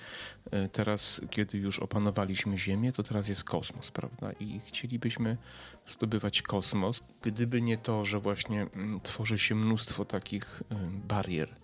E, 0.51 0.69
teraz, 0.69 1.21
kiedy 1.31 1.59
już 1.59 1.79
opanowaliśmy 1.79 2.59
Ziemię, 2.59 2.93
to 2.93 3.03
teraz 3.03 3.29
jest 3.29 3.45
kosmos, 3.45 3.91
prawda? 3.91 4.33
I 4.33 4.61
chcielibyśmy 4.67 5.37
zdobywać 5.87 6.43
kosmos, 6.43 7.01
gdyby 7.23 7.63
nie 7.63 7.79
to, 7.79 8.05
że 8.05 8.21
właśnie 8.21 8.63
mm, 8.63 9.01
tworzy 9.01 9.39
się 9.39 9.55
mnóstwo 9.55 10.05
takich 10.05 10.63
e, 10.71 10.75
barier, 10.91 11.55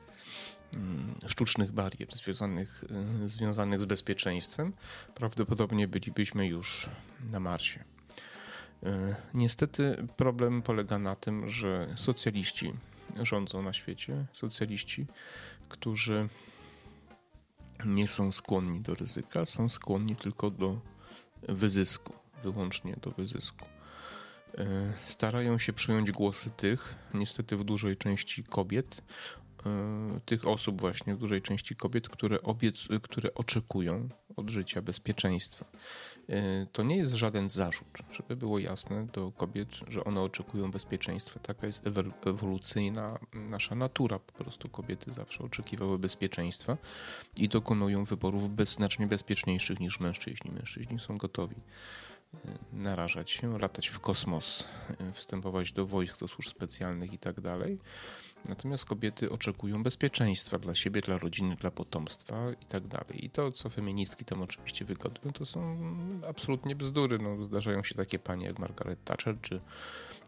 mm, 0.75 1.15
sztucznych 1.27 1.73
barier 1.73 2.17
związanych, 2.17 2.85
związanych 3.27 3.81
z 3.81 3.85
bezpieczeństwem, 3.85 4.73
prawdopodobnie 5.15 5.89
bylibyśmy 5.89 6.47
już 6.47 6.89
na 7.31 7.41
Marsie. 7.41 7.98
Niestety 9.35 10.07
problem 10.17 10.63
polega 10.63 10.99
na 10.99 11.17
tym, 11.17 11.49
że 11.49 11.89
socjaliści 11.95 12.73
rządzą 13.23 13.63
na 13.63 13.73
świecie, 13.73 14.27
socjaliści, 14.33 15.07
którzy 15.69 16.29
nie 17.85 18.09
są 18.09 18.33
skłonni 18.33 18.81
do 18.81 18.95
ryzyka, 18.95 19.45
są 19.45 19.69
skłonni 19.69 20.17
tylko 20.17 20.51
do 20.51 20.81
wyzysku, 21.43 22.13
wyłącznie 22.43 22.97
do 23.03 23.11
wyzysku. 23.11 23.67
E, 24.59 24.93
starają 25.05 25.59
się 25.59 25.73
przyjąć 25.73 26.13
głosy 26.13 26.51
tych, 26.51 26.95
niestety 27.15 27.57
w 27.57 27.65
dużej 27.65 27.97
części 27.97 28.45
kobiet, 28.45 29.03
e, 29.67 30.21
tych 30.27 30.47
osób 30.47 30.81
właśnie, 30.81 31.15
w 31.15 31.19
dużej 31.19 31.43
części 31.43 31.75
kobiet, 31.77 32.09
które, 32.09 32.43
obiec, 32.43 32.89
które 33.03 33.35
oczekują 33.35 34.09
od 34.37 34.51
życia 34.51 34.83
bezpieczeństwa. 34.83 35.65
E, 36.29 36.67
to 36.73 36.83
nie 36.83 36.97
jest 36.97 37.13
żaden 37.13 37.51
zarzut, 37.51 37.99
żeby 38.11 38.37
było 38.37 38.59
jasne 38.59 39.07
do 39.07 39.33
kobiet, 39.33 39.69
że 39.89 40.05
one 40.05 40.21
oczekują 40.21 40.71
bezpieczeństwa. 40.71 41.41
Taka 41.41 41.67
jest 41.67 41.85
ewolucyjna 42.27 43.19
nasza 43.33 43.75
natura. 43.75 44.19
Po 44.19 44.33
prostu 44.33 44.69
kobiety 44.69 45.13
zawsze 45.13 45.45
oczekiwały 45.45 45.99
bezpieczeństwa 45.99 46.77
i 47.37 47.49
dokonują 47.49 48.05
wyborów 48.05 48.55
bez, 48.55 48.73
znacznie 48.73 49.07
bezpieczniejszych 49.07 49.81
niż 49.81 50.01
mężczyźni. 50.01 50.51
Mężczyźni 50.51 50.99
są 50.99 51.19
gotowi 51.19 51.57
e, 52.35 52.39
narażać 52.73 53.31
się, 53.31 53.59
latać 53.59 53.89
w 53.89 54.01
kosmos, 54.01 54.65
e, 55.01 55.13
wstępować 55.13 55.73
do 55.73 55.87
wojsk, 55.87 56.21
do 56.21 56.29
służb 56.29 56.51
specjalnych 56.51 57.13
i 57.13 57.19
tak 57.19 57.41
Natomiast 58.49 58.85
kobiety 58.85 59.31
oczekują 59.31 59.83
bezpieczeństwa 59.83 60.59
dla 60.59 60.75
siebie, 60.75 61.01
dla 61.01 61.19
rodziny, 61.19 61.57
dla 61.57 61.71
potomstwa 61.71 62.53
i 62.53 62.65
tak 62.65 62.87
dalej. 62.89 63.25
I 63.25 63.31
to, 63.31 63.53
co 63.53 63.69
feministki 63.69 64.25
tam 64.25 64.43
oczywiście 64.43 64.85
wygodują, 64.85 65.33
to 65.33 65.47
są 65.47 65.77
absolutnie 66.29 66.77
bzdury. 66.77 67.19
No, 67.19 67.45
zdarzają 67.45 67.83
się 67.83 67.95
takie 67.95 68.19
panie 68.19 68.47
jak 68.47 68.59
Margaret 68.59 69.05
Thatcher, 69.05 69.41
czy 69.41 69.61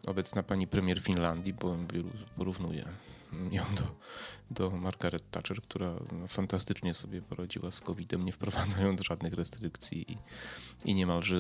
obecna 0.07 0.43
pani 0.43 0.67
premier 0.67 1.01
Finlandii, 1.01 1.53
bo 1.53 1.77
porównuję 2.37 2.85
ją 3.51 3.65
do, 3.77 3.83
do 4.51 4.71
Margaret 4.71 5.31
Thatcher, 5.31 5.63
która 5.63 5.95
fantastycznie 6.29 6.95
sobie 6.95 7.23
poradziła 7.23 7.71
z 7.71 7.81
COVID-em, 7.81 8.25
nie 8.25 8.33
wprowadzając 8.33 9.01
żadnych 9.01 9.35
restrykcji 9.35 10.13
i, 10.13 10.17
i 10.85 10.95
niemalże, 10.95 11.37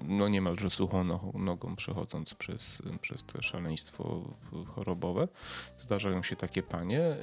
no 0.00 0.28
niemalże 0.28 0.70
suchą 0.70 1.04
nogą 1.34 1.76
przechodząc 1.76 2.34
przez, 2.34 2.82
przez 3.00 3.24
to 3.24 3.42
szaleństwo 3.42 4.34
chorobowe. 4.66 5.28
Zdarzają 5.78 6.22
się 6.22 6.36
takie 6.36 6.62
panie 6.62 7.16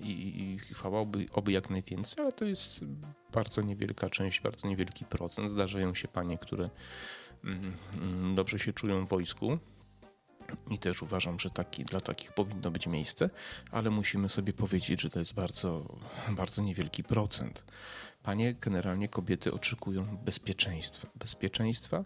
i, 0.00 0.42
i 0.42 0.58
chwała 0.58 1.00
oby, 1.00 1.26
oby 1.32 1.52
jak 1.52 1.70
najwięcej, 1.70 2.24
ale 2.24 2.32
to 2.32 2.44
jest 2.44 2.84
bardzo 3.32 3.62
niewielka 3.62 4.10
część, 4.10 4.40
bardzo 4.40 4.68
niewielki 4.68 5.04
procent. 5.04 5.50
Zdarzają 5.50 5.94
się 5.94 6.08
panie, 6.08 6.38
które 6.38 6.70
dobrze 8.34 8.58
się 8.58 8.72
czują 8.72 9.06
w 9.06 9.08
wojsku, 9.08 9.58
i 10.70 10.78
też 10.78 11.02
uważam, 11.02 11.40
że 11.40 11.50
taki, 11.50 11.84
dla 11.84 12.00
takich 12.00 12.32
powinno 12.32 12.70
być 12.70 12.86
miejsce, 12.86 13.30
ale 13.70 13.90
musimy 13.90 14.28
sobie 14.28 14.52
powiedzieć, 14.52 15.00
że 15.00 15.10
to 15.10 15.18
jest 15.18 15.34
bardzo, 15.34 15.98
bardzo 16.30 16.62
niewielki 16.62 17.02
procent. 17.02 17.64
Panie, 18.22 18.54
generalnie 18.54 19.08
kobiety 19.08 19.52
oczekują 19.52 20.16
bezpieczeństwa. 20.24 21.08
Bezpieczeństwa 21.14 22.04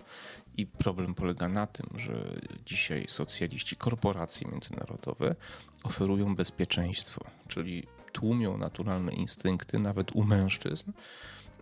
i 0.56 0.66
problem 0.66 1.14
polega 1.14 1.48
na 1.48 1.66
tym, 1.66 1.86
że 1.98 2.40
dzisiaj 2.66 3.04
socjaliści, 3.08 3.76
korporacje 3.76 4.48
międzynarodowe 4.50 5.36
oferują 5.82 6.36
bezpieczeństwo, 6.36 7.24
czyli 7.48 7.86
tłumią 8.12 8.58
naturalne 8.58 9.12
instynkty 9.12 9.78
nawet 9.78 10.12
u 10.12 10.24
mężczyzn, 10.24 10.92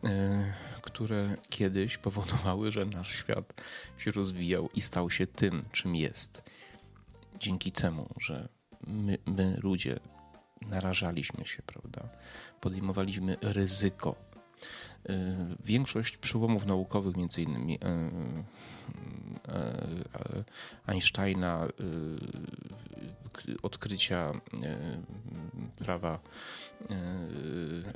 e, 0.05 0.53
które 0.83 1.37
kiedyś 1.51 1.99
powodowały, 1.99 2.73
że 2.73 2.85
nasz 2.87 3.17
świat 3.17 3.63
się 3.99 4.11
rozwijał 4.11 4.69
i 4.75 4.81
stał 4.81 5.11
się 5.11 5.27
tym, 5.27 5.65
czym 5.73 5.97
jest 5.97 6.51
dzięki 7.39 7.73
temu, 7.73 8.09
że 8.21 8.49
my, 8.87 9.19
my 9.27 9.59
ludzie 9.63 10.01
narażaliśmy 10.63 11.47
się, 11.47 11.63
prawda? 11.63 12.09
Podejmowaliśmy 12.61 13.37
ryzyko. 13.43 14.17
Y, 15.11 15.37
większość 15.65 16.17
przełomów 16.17 16.67
naukowych, 16.67 17.17
między 17.17 17.43
innymi 17.43 17.75
y, 17.75 17.79
y, 20.39 20.45
Einsteina, 20.87 21.69
odkrycia 23.63 24.33
prawa 25.77 26.19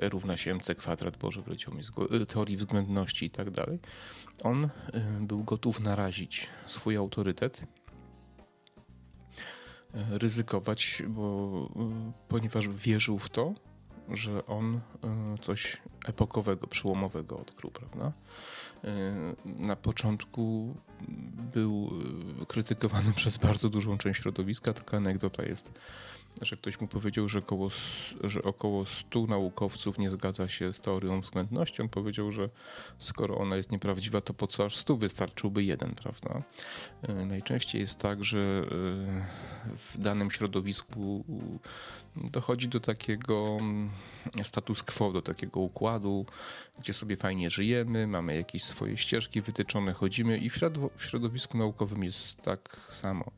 równa 0.01 0.37
się 0.37 0.51
mc 0.51 0.75
kwadrat, 0.75 1.17
Boże 1.17 1.43
wleciał 1.43 1.75
mi 1.75 1.83
z 1.83 1.91
teorii 2.29 2.57
względności 2.57 3.27
i 3.27 3.31
tak 3.31 3.51
dalej, 3.51 3.79
on 4.43 4.69
był 5.21 5.45
gotów 5.45 5.81
narazić 5.81 6.47
swój 6.67 6.97
autorytet 6.97 7.67
ryzykować, 9.95 11.03
bo, 11.09 11.69
ponieważ 12.29 12.69
wierzył 12.69 13.19
w 13.19 13.29
to, 13.29 13.55
że 14.09 14.47
on 14.47 14.75
e, 14.77 14.81
coś 15.43 15.77
epokowego, 16.07 16.67
przełomowego 16.67 17.39
odkrył, 17.39 17.71
prawda? 17.71 18.13
E, 18.85 19.15
na 19.45 19.77
początku 19.77 20.75
był 21.53 21.91
krytykowany 22.49 23.13
przez 23.17 23.37
bardzo 23.39 23.71
dużą 23.71 23.99
część 23.99 24.21
środowiska. 24.21 24.73
Taka 24.73 24.97
anegdota 24.97 25.43
jest 25.43 25.73
że 26.43 26.57
ktoś 26.57 26.81
mu 26.81 26.89
powiedział, 26.89 27.29
że 27.29 27.39
około, 27.39 27.69
że 28.25 28.43
około 28.43 28.87
100 28.87 29.27
naukowców 29.27 29.99
nie 29.99 30.11
zgadza 30.11 30.49
się 30.49 30.73
z 30.73 30.81
teorią 30.81 31.21
względności. 31.21 31.83
On 31.83 31.89
powiedział, 31.89 32.33
że 32.33 32.49
skoro 32.99 33.39
ona 33.39 33.57
jest 33.57 33.73
nieprawdziwa, 33.73 34.21
to 34.21 34.35
po 34.35 34.47
co 34.47 34.65
aż 34.65 34.77
100 34.77 34.97
wystarczyłby 34.97 35.65
jeden, 35.65 35.95
prawda? 35.95 36.43
E, 37.03 37.13
najczęściej 37.13 37.81
jest 37.81 37.99
tak, 37.99 38.25
że 38.25 38.39
e, 38.39 38.69
w 39.77 39.99
danym 39.99 40.31
środowisku 40.31 41.25
dochodzi 42.17 42.69
do 42.69 42.81
takiego 42.81 43.57
mm, 43.61 43.91
status 44.43 44.83
quo, 44.83 45.13
do 45.13 45.23
takiego 45.23 45.61
układu, 45.61 46.27
gdzie 46.79 46.93
sobie 46.93 47.17
fajnie 47.17 47.51
żyjemy, 47.51 48.07
mamy 48.07 48.37
jakieś 48.37 48.65
swoje 48.65 48.97
ścieżki 48.97 49.41
wytyczone, 49.41 49.93
chodzimy 49.93 50.39
i 50.39 50.51
w 50.51 50.59
środowisku 50.99 51.59
naukowym 51.59 52.05
jest 52.05 52.43
tak 52.43 52.77
samo. 52.89 53.31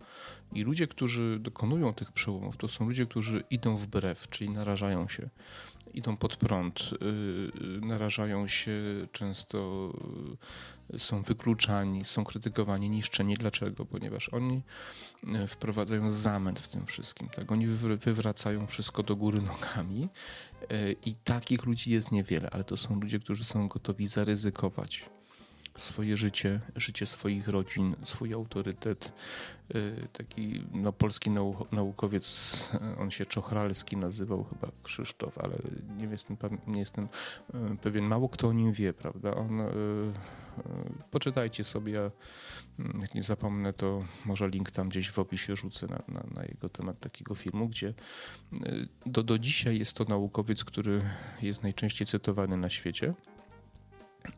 I 0.53 0.63
ludzie, 0.63 0.87
którzy 0.87 1.39
dokonują 1.41 1.95
tych 1.95 2.13
przełomów, 2.13 2.57
to 2.57 2.69
są 2.69 2.87
ludzie, 2.87 3.07
którzy 3.07 3.45
idą 3.51 3.77
wbrew, 3.77 4.29
czyli 4.29 4.51
narażają 4.51 5.09
się, 5.09 5.29
idą 5.95 6.17
pod 6.17 6.37
prąd, 6.37 6.91
yy, 7.01 7.81
narażają 7.81 8.47
się 8.47 8.73
często, 9.13 9.91
yy, 10.93 10.99
są 10.99 11.23
wykluczani, 11.23 12.05
są 12.05 12.25
krytykowani, 12.25 12.91
niszczeni. 12.91 13.35
Dlaczego? 13.35 13.87
Ponieważ 13.87 14.29
oni 14.29 14.63
wprowadzają 15.49 16.11
zamęt 16.11 16.61
w 16.61 16.69
tym 16.69 16.87
wszystkim. 16.87 17.29
Tak? 17.29 17.53
Oni 17.53 17.67
wywracają 17.67 18.67
wszystko 18.67 19.03
do 19.03 19.17
góry 19.17 19.43
nogami 19.43 20.09
i 21.07 21.15
takich 21.15 21.65
ludzi 21.65 21.91
jest 21.91 22.13
niewiele, 22.13 22.51
ale 22.51 22.65
to 22.65 22.77
są 22.77 23.01
ludzie, 23.01 23.19
którzy 23.19 23.45
są 23.45 23.69
gotowi 23.69 24.07
zaryzykować 24.07 25.11
swoje 25.81 26.17
życie, 26.17 26.61
życie 26.77 27.07
swoich 27.07 27.49
rodzin, 27.49 27.97
swój 28.03 28.33
autorytet. 28.35 29.13
Y, 29.75 30.09
taki 30.13 30.65
no, 30.73 30.93
polski 30.93 31.31
nau 31.31 31.67
naukowiec, 31.73 32.71
on 32.99 33.11
się 33.11 33.27
Czochralski 33.27 33.97
nazywał 33.97 34.45
chyba 34.45 34.73
Krzysztof, 34.83 35.39
ale 35.39 35.57
nie 35.97 36.05
jestem, 36.05 36.37
nie 36.67 36.81
jestem 36.81 37.09
y, 37.55 37.77
pewien, 37.83 38.05
mało 38.05 38.29
kto 38.29 38.49
o 38.49 38.53
nim 38.53 38.73
wie, 38.73 38.93
prawda? 38.93 39.35
On, 39.35 39.61
y, 39.61 39.67
poczytajcie 41.11 41.65
sobie, 41.65 42.11
mm, 42.79 42.99
jak 43.01 43.15
nie 43.15 43.23
zapomnę, 43.23 43.73
to 43.73 44.05
może 44.25 44.49
link 44.49 44.71
tam 44.71 44.89
gdzieś 44.89 45.11
w 45.11 45.19
opisie 45.19 45.57
rzucę 45.57 45.87
na, 45.87 46.03
na, 46.09 46.25
na 46.35 46.45
jego 46.45 46.69
temat 46.69 47.01
takiego 47.01 47.35
filmu, 47.35 47.69
gdzie 47.69 47.95
do, 49.07 49.23
do 49.23 49.39
dzisiaj 49.39 49.79
jest 49.79 49.97
to 49.97 50.05
naukowiec, 50.05 50.65
który 50.65 51.03
jest 51.43 51.63
najczęściej 51.63 52.07
cytowany 52.07 52.57
na 52.57 52.69
świecie 52.69 53.15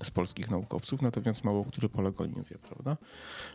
z 0.02 0.10
polskich 0.10 0.50
naukowców, 0.50 1.02
natomiast 1.02 1.44
mało 1.44 1.64
który 1.64 1.88
Polak 1.88 2.20
o 2.20 2.26
nim 2.26 2.44
wie, 2.50 2.58
prawda? 2.58 2.96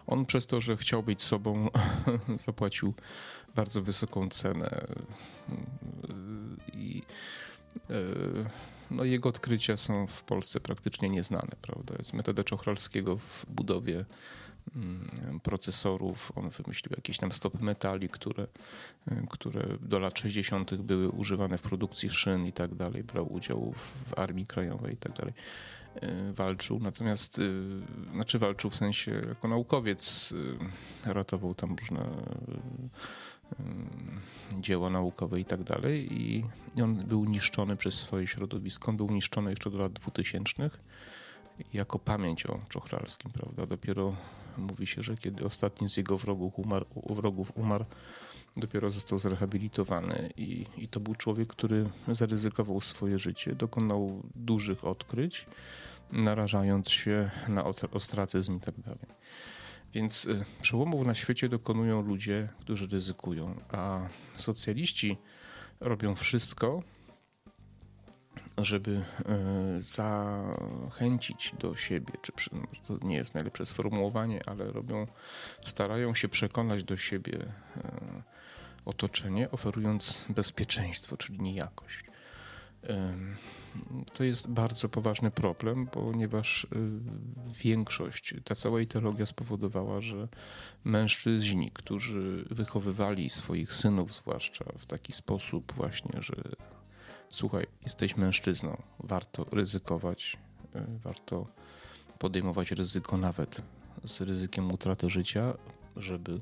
On 0.07 0.25
przez 0.25 0.47
to, 0.47 0.61
że 0.61 0.77
chciał 0.77 1.03
być 1.03 1.21
sobą, 1.21 1.69
zapłacił 2.45 2.93
bardzo 3.55 3.81
wysoką 3.81 4.29
cenę 4.29 4.87
i 6.73 7.03
e, 7.89 7.93
no, 8.91 9.03
jego 9.03 9.29
odkrycia 9.29 9.77
są 9.77 10.07
w 10.07 10.23
Polsce 10.23 10.59
praktycznie 10.59 11.09
nieznane, 11.09 11.51
prawda? 11.61 11.95
Jest 11.97 12.13
metoda 12.13 12.43
Czochralskiego 12.43 13.17
w 13.17 13.45
budowie 13.49 14.05
mm, 14.75 15.39
procesorów. 15.43 16.31
On 16.35 16.49
wymyślił 16.49 16.93
jakieś 16.95 17.17
tam 17.17 17.31
stopy 17.31 17.63
metali, 17.63 18.09
które, 18.09 18.47
które 19.29 19.77
do 19.81 19.99
lat 19.99 20.19
60. 20.19 20.75
były 20.75 21.09
używane 21.09 21.57
w 21.57 21.61
produkcji 21.61 22.09
szyn 22.09 22.45
i 22.45 22.53
tak 22.53 22.75
dalej. 22.75 23.03
Brał 23.03 23.33
udział 23.33 23.73
w 24.07 24.19
Armii 24.19 24.45
Krajowej 24.45 24.93
i 24.93 24.97
tak 24.97 25.13
dalej. 25.13 25.33
Y, 26.03 26.33
walczył, 26.33 26.79
natomiast 26.79 27.39
y, 27.39 27.63
znaczy 28.13 28.39
walczył 28.39 28.69
w 28.69 28.75
sensie 28.75 29.11
jako 29.27 29.47
naukowiec, 29.47 30.33
y, 31.07 31.13
ratował 31.13 31.55
tam 31.55 31.75
różne 31.75 32.09
dzieła 34.59 34.89
naukowe 34.89 35.39
i 35.39 35.45
tak 35.45 35.63
dalej 35.63 36.21
i 36.21 36.45
on 36.83 36.95
był 36.95 37.25
niszczony 37.25 37.75
przez 37.75 37.93
swoje 37.93 38.27
środowisko. 38.27 38.91
On 38.91 38.97
był 38.97 39.11
niszczony 39.11 39.49
jeszcze 39.49 39.69
do 39.71 39.77
lat 39.77 39.93
2000 39.93 40.69
jako 41.73 41.99
pamięć 41.99 42.45
o 42.45 42.59
Czochralskim, 42.69 43.31
prawda? 43.31 43.65
Dopiero 43.65 44.15
mówi 44.57 44.87
się, 44.87 45.01
że 45.01 45.17
kiedy 45.17 45.45
ostatni 45.45 45.89
z 45.89 45.97
jego 45.97 46.17
wrogów 46.17 46.59
umarł, 46.59 46.85
wrogów 47.09 47.51
umarł, 47.55 47.85
dopiero 48.57 48.89
został 48.89 49.19
zrehabilitowany 49.19 50.29
i, 50.37 50.65
i 50.77 50.87
to 50.87 50.99
był 50.99 51.15
człowiek, 51.15 51.47
który 51.47 51.89
zaryzykował 52.07 52.81
swoje 52.81 53.19
życie, 53.19 53.55
dokonał 53.55 54.23
dużych 54.35 54.85
odkryć, 54.85 55.45
narażając 56.11 56.89
się 56.89 57.29
na 57.47 57.63
ostracyzm 57.91 58.57
i 58.57 58.59
tak 58.59 58.79
dalej. 58.79 59.07
Więc 59.93 60.25
y, 60.25 60.45
przełomów 60.61 61.05
na 61.05 61.15
świecie 61.15 61.49
dokonują 61.49 62.01
ludzie, 62.01 62.49
którzy 62.59 62.87
ryzykują, 62.87 63.55
a 63.71 64.07
socjaliści 64.35 65.17
robią 65.79 66.15
wszystko, 66.15 66.83
żeby 68.57 68.91
y, 68.91 69.81
zachęcić 69.81 71.53
do 71.59 71.75
siebie, 71.75 72.13
czy 72.21 72.31
przy, 72.31 72.49
to 72.87 72.97
nie 73.01 73.15
jest 73.15 73.33
najlepsze 73.33 73.65
sformułowanie, 73.65 74.41
ale 74.45 74.71
robią, 74.71 75.07
starają 75.65 76.13
się 76.15 76.29
przekonać 76.29 76.83
do 76.83 76.97
siebie 76.97 77.33
y, 77.77 77.81
otoczenie, 78.87 79.51
oferując 79.51 80.25
bezpieczeństwo, 80.29 81.17
czyli 81.17 81.39
niejakość. 81.39 82.05
To 84.13 84.23
jest 84.23 84.49
bardzo 84.49 84.89
poważny 84.89 85.31
problem, 85.31 85.87
ponieważ 85.87 86.63
y, 86.63 86.67
większość, 87.63 88.33
ta 88.43 88.55
cała 88.55 88.81
ideologia 88.81 89.25
spowodowała, 89.25 90.01
że 90.01 90.27
mężczyźni, 90.83 91.71
którzy 91.71 92.45
wychowywali 92.51 93.29
swoich 93.29 93.73
synów, 93.73 94.13
zwłaszcza 94.13 94.65
w 94.77 94.85
taki 94.85 95.13
sposób, 95.13 95.73
właśnie, 95.73 96.21
że 96.21 96.35
słuchaj, 97.29 97.67
jesteś 97.83 98.17
mężczyzną, 98.17 98.81
warto 98.99 99.45
ryzykować, 99.51 100.37
y, 100.75 100.99
warto 101.03 101.47
podejmować 102.19 102.71
ryzyko 102.71 103.17
nawet 103.17 103.61
z 104.03 104.21
ryzykiem 104.21 104.71
utraty 104.71 105.09
życia, 105.09 105.53
żeby 105.95 106.41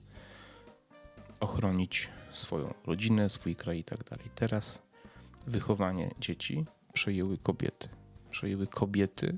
ochronić 1.39 2.09
swoją 2.35 2.73
rodzinę, 2.85 3.29
swój 3.29 3.55
kraj 3.55 3.79
i 3.79 3.83
tak 3.83 4.03
dalej. 4.03 4.25
Teraz 4.35 4.83
wychowanie 5.47 6.11
dzieci 6.19 6.65
przejęły 6.93 7.37
kobiety. 7.37 7.89
Przejęły 8.29 8.67
kobiety 8.67 9.37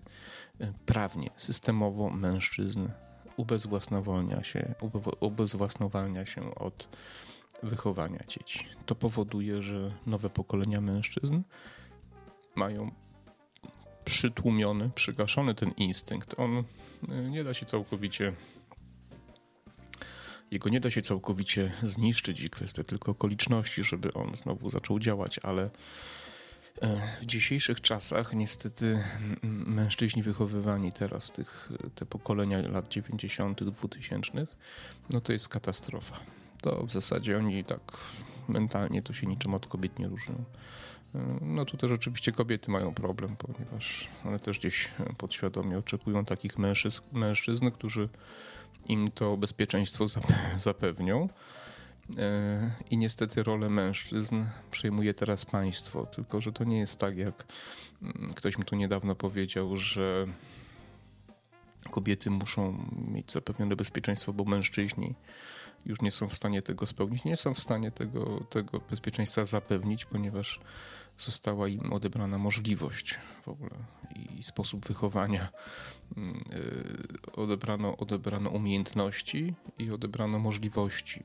e, 0.59 0.73
prawnie, 0.85 1.29
systemowo 1.35 2.09
mężczyzn 2.09 2.89
ubezwłasnowolnia 3.37 4.43
się, 4.43 4.73
ubezwłasnowalnia 5.19 6.25
się 6.25 6.55
od 6.55 6.87
wychowania 7.63 8.23
dzieci. 8.27 8.65
To 8.85 8.95
powoduje, 8.95 9.61
że 9.61 9.91
nowe 10.05 10.29
pokolenia 10.29 10.81
mężczyzn 10.81 11.41
mają 12.55 12.91
przytłumiony, 14.05 14.89
przygaszony 14.95 15.55
ten 15.55 15.71
instynkt. 15.71 16.39
On 16.39 16.63
e, 17.09 17.29
nie 17.29 17.43
da 17.43 17.53
się 17.53 17.65
całkowicie 17.65 18.33
jego 20.51 20.69
nie 20.69 20.79
da 20.79 20.91
się 20.91 21.01
całkowicie 21.01 21.71
zniszczyć 21.83 22.41
i 22.41 22.49
kwestia 22.49 22.83
tylko 22.83 23.11
okoliczności, 23.11 23.83
żeby 23.83 24.13
on 24.13 24.35
znowu 24.35 24.69
zaczął 24.69 24.99
działać, 24.99 25.39
ale 25.43 25.69
e, 26.81 27.01
w 27.21 27.25
dzisiejszych 27.25 27.81
czasach 27.81 28.33
niestety 28.33 29.03
mężczyźni 29.43 30.23
wychowywani 30.23 30.91
teraz, 30.91 31.31
tych, 31.31 31.69
te 31.95 32.05
pokolenia 32.05 32.61
lat 32.61 32.87
90., 32.87 33.63
2000, 33.63 34.47
no 35.09 35.21
to 35.21 35.33
jest 35.33 35.49
katastrofa. 35.49 36.19
To 36.61 36.85
w 36.85 36.91
zasadzie 36.91 37.37
oni 37.37 37.63
tak 37.63 37.81
mentalnie 38.47 39.01
to 39.01 39.13
się 39.13 39.27
niczym 39.27 39.53
od 39.53 39.67
kobiet 39.67 39.99
nie 39.99 40.07
różnią. 40.07 40.43
E, 41.15 41.39
no 41.41 41.65
tu 41.65 41.77
też 41.77 41.91
oczywiście 41.91 42.31
kobiety 42.31 42.71
mają 42.71 42.93
problem, 42.93 43.35
ponieważ 43.35 44.07
one 44.25 44.39
też 44.39 44.59
gdzieś 44.59 44.89
podświadomie 45.17 45.77
oczekują 45.77 46.25
takich 46.25 46.57
mężczyzn, 46.57 47.01
mężczyzn 47.11 47.71
którzy 47.71 48.09
im 48.87 49.07
to 49.11 49.37
bezpieczeństwo 49.37 50.05
zapewnią. 50.55 51.29
E, 52.17 52.71
I 52.89 52.97
niestety 52.97 53.43
rolę 53.43 53.69
mężczyzn 53.69 54.45
przejmuje 54.71 55.13
teraz 55.13 55.45
państwo. 55.45 56.05
Tylko, 56.05 56.41
że 56.41 56.51
to 56.51 56.63
nie 56.63 56.79
jest 56.79 56.99
tak, 56.99 57.15
jak 57.15 57.45
mm, 58.01 58.33
ktoś 58.35 58.57
mi 58.57 58.63
tu 58.63 58.75
niedawno 58.75 59.15
powiedział, 59.15 59.77
że 59.77 60.27
kobiety 61.91 62.29
muszą 62.29 62.85
mieć 63.11 63.31
zapewnione 63.31 63.75
bezpieczeństwo, 63.75 64.33
bo 64.33 64.43
mężczyźni 64.43 65.15
już 65.87 66.01
nie 66.01 66.11
są 66.11 66.29
w 66.29 66.35
stanie 66.35 66.61
tego 66.61 66.85
spełnić, 66.85 67.25
nie 67.25 67.37
są 67.37 67.53
w 67.53 67.59
stanie 67.59 67.91
tego, 67.91 68.43
tego 68.49 68.79
bezpieczeństwa 68.89 69.45
zapewnić, 69.45 70.05
ponieważ 70.05 70.59
została 71.17 71.67
im 71.67 71.93
odebrana 71.93 72.37
możliwość 72.37 73.19
w 73.43 73.47
ogóle 73.47 73.75
i 74.37 74.43
sposób 74.43 74.87
wychowania. 74.87 75.47
Mm, 76.17 76.41
y, 76.53 77.31
odebrano, 77.31 77.97
odebrano 77.97 78.49
umiejętności 78.49 79.53
i 79.79 79.91
odebrano 79.91 80.39
możliwości 80.39 81.23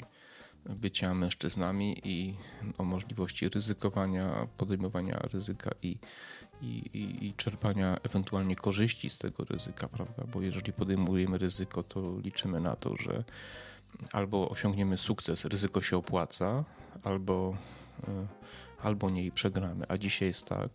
bycia 0.66 1.14
mężczyznami 1.14 2.00
i 2.04 2.34
o 2.78 2.84
możliwości 2.84 3.48
ryzykowania, 3.48 4.46
podejmowania 4.56 5.18
ryzyka 5.32 5.70
i, 5.82 5.98
i, 6.62 7.26
i, 7.26 7.34
czerpania 7.36 7.96
ewentualnie 8.02 8.56
korzyści 8.56 9.10
z 9.10 9.18
tego 9.18 9.44
ryzyka, 9.44 9.88
prawda? 9.88 10.24
Bo 10.32 10.42
jeżeli 10.42 10.72
podejmujemy 10.72 11.38
ryzyko, 11.38 11.82
to 11.82 12.18
liczymy 12.20 12.60
na 12.60 12.76
to, 12.76 12.96
że 12.96 13.24
albo 14.12 14.48
osiągniemy 14.48 14.98
sukces, 14.98 15.44
ryzyko 15.44 15.82
się 15.82 15.96
opłaca, 15.96 16.64
albo 17.02 17.56
y, 18.08 18.26
albo 18.82 19.10
nie 19.10 19.24
i 19.24 19.32
przegramy. 19.32 19.84
A 19.88 19.98
dzisiaj 19.98 20.28
jest 20.28 20.46
tak, 20.46 20.70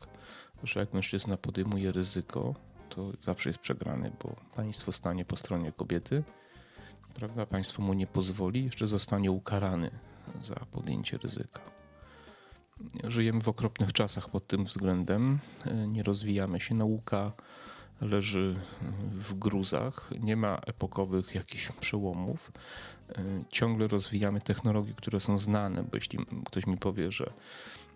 że 0.63 0.79
jak 0.79 0.93
mężczyzna 0.93 1.37
podejmuje 1.37 1.91
ryzyko, 1.91 2.55
to 2.89 3.11
zawsze 3.21 3.49
jest 3.49 3.59
przegrany, 3.59 4.11
bo 4.23 4.35
państwo 4.55 4.91
stanie 4.91 5.25
po 5.25 5.37
stronie 5.37 5.71
kobiety, 5.71 6.23
prawda? 7.13 7.45
Państwo 7.45 7.81
mu 7.81 7.93
nie 7.93 8.07
pozwoli, 8.07 8.63
jeszcze 8.63 8.87
zostanie 8.87 9.31
ukarany 9.31 9.91
za 10.41 10.55
podjęcie 10.55 11.17
ryzyka. 11.17 11.61
Żyjemy 13.03 13.41
w 13.41 13.49
okropnych 13.49 13.93
czasach 13.93 14.29
pod 14.29 14.47
tym 14.47 14.65
względem, 14.65 15.39
nie 15.87 16.03
rozwijamy 16.03 16.59
się. 16.59 16.75
Nauka 16.75 17.31
leży 18.01 18.55
w 19.11 19.33
gruzach, 19.33 20.09
nie 20.19 20.35
ma 20.35 20.55
epokowych 20.55 21.35
jakichś 21.35 21.71
przełomów. 21.71 22.51
Ciągle 23.49 23.87
rozwijamy 23.87 24.41
technologie, 24.41 24.93
które 24.93 25.19
są 25.19 25.37
znane, 25.37 25.83
bo 25.83 25.89
jeśli 25.93 26.19
ktoś 26.45 26.67
mi 26.67 26.77
powie, 26.77 27.11
że 27.11 27.33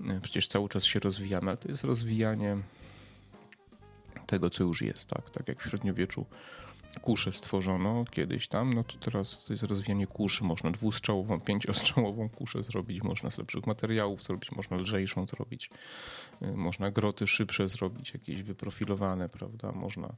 E, 0.09 0.19
przecież 0.21 0.47
cały 0.47 0.69
czas 0.69 0.83
się 0.83 0.99
rozwijamy, 0.99 1.47
ale 1.47 1.57
to 1.57 1.67
jest 1.67 1.83
rozwijanie 1.83 2.57
tego, 4.27 4.49
co 4.49 4.63
już 4.63 4.81
jest, 4.81 5.09
tak? 5.09 5.29
Tak 5.29 5.47
jak 5.47 5.63
w 5.63 5.69
średniowieczu 5.69 6.25
kuszę 7.01 7.32
stworzono 7.32 8.06
kiedyś 8.12 8.47
tam, 8.47 8.73
no 8.73 8.84
to 8.84 8.97
teraz 8.97 9.45
to 9.45 9.54
jest 9.54 9.63
rozwijanie 9.63 10.08
kuszy. 10.08 10.43
Można 10.43 10.71
dwustrzałową, 10.71 11.41
pięciostrzałową 11.41 12.30
kuszę 12.30 12.63
zrobić, 12.63 13.04
można 13.04 13.32
z 13.32 13.38
lepszych 13.38 13.67
materiałów 13.67 14.23
zrobić, 14.23 14.51
można 14.51 14.77
lżejszą 14.77 15.27
zrobić, 15.27 15.69
y, 16.41 16.51
można 16.51 16.91
groty 16.91 17.27
szybsze 17.27 17.69
zrobić, 17.69 18.13
jakieś 18.13 18.43
wyprofilowane, 18.43 19.30
prawda? 19.30 19.71
Można, 19.71 20.13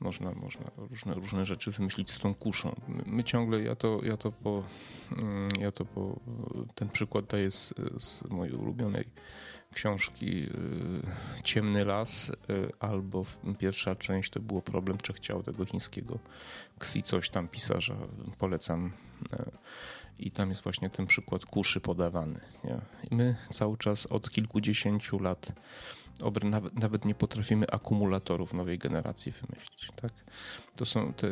można, 0.00 0.32
można 0.32 0.70
różne, 0.76 1.14
różne 1.14 1.46
rzeczy 1.46 1.70
wymyślić 1.70 2.10
z 2.10 2.18
tą 2.18 2.34
kuszą. 2.34 2.74
My 3.06 3.24
ciągle, 3.24 3.62
ja 3.62 3.76
to, 3.76 4.00
ja 4.02 4.16
to 4.16 4.32
po, 4.32 4.62
mm, 5.12 5.48
ja 5.60 5.70
to 5.70 5.84
po, 5.84 6.20
ten 6.74 6.88
przykład 6.88 7.26
daję 7.26 7.50
z, 7.50 7.74
z 7.98 8.24
mojej 8.24 8.54
ulubionej 8.54 9.04
książki 9.74 10.26
y, 10.26 11.42
Ciemny 11.42 11.84
Las 11.84 12.28
y, 12.30 12.34
albo 12.80 13.24
pierwsza 13.58 13.96
część 13.96 14.30
to 14.30 14.40
było 14.40 14.62
Problem 14.62 14.98
Trzech 14.98 15.20
Ciał 15.20 15.42
tego 15.42 15.64
chińskiego 15.64 16.18
Ksi 16.78 17.02
coś 17.02 17.30
tam 17.30 17.48
pisarza, 17.48 17.96
polecam. 18.38 18.92
Y, 19.32 19.50
I 20.18 20.30
tam 20.30 20.48
jest 20.48 20.62
właśnie 20.62 20.90
ten 20.90 21.06
przykład 21.06 21.46
kuszy 21.46 21.80
podawany. 21.80 22.40
My 23.10 23.36
cały 23.50 23.78
czas 23.78 24.06
od 24.06 24.30
kilkudziesięciu 24.30 25.18
lat 25.18 25.52
nawet, 26.44 26.74
nawet 26.74 27.04
nie 27.04 27.14
potrafimy 27.14 27.66
akumulatorów 27.70 28.54
nowej 28.54 28.78
generacji 28.78 29.32
wymyślić. 29.32 29.88
Tak? 29.96 30.12
To 30.76 30.86
są 30.86 31.12
te, 31.12 31.28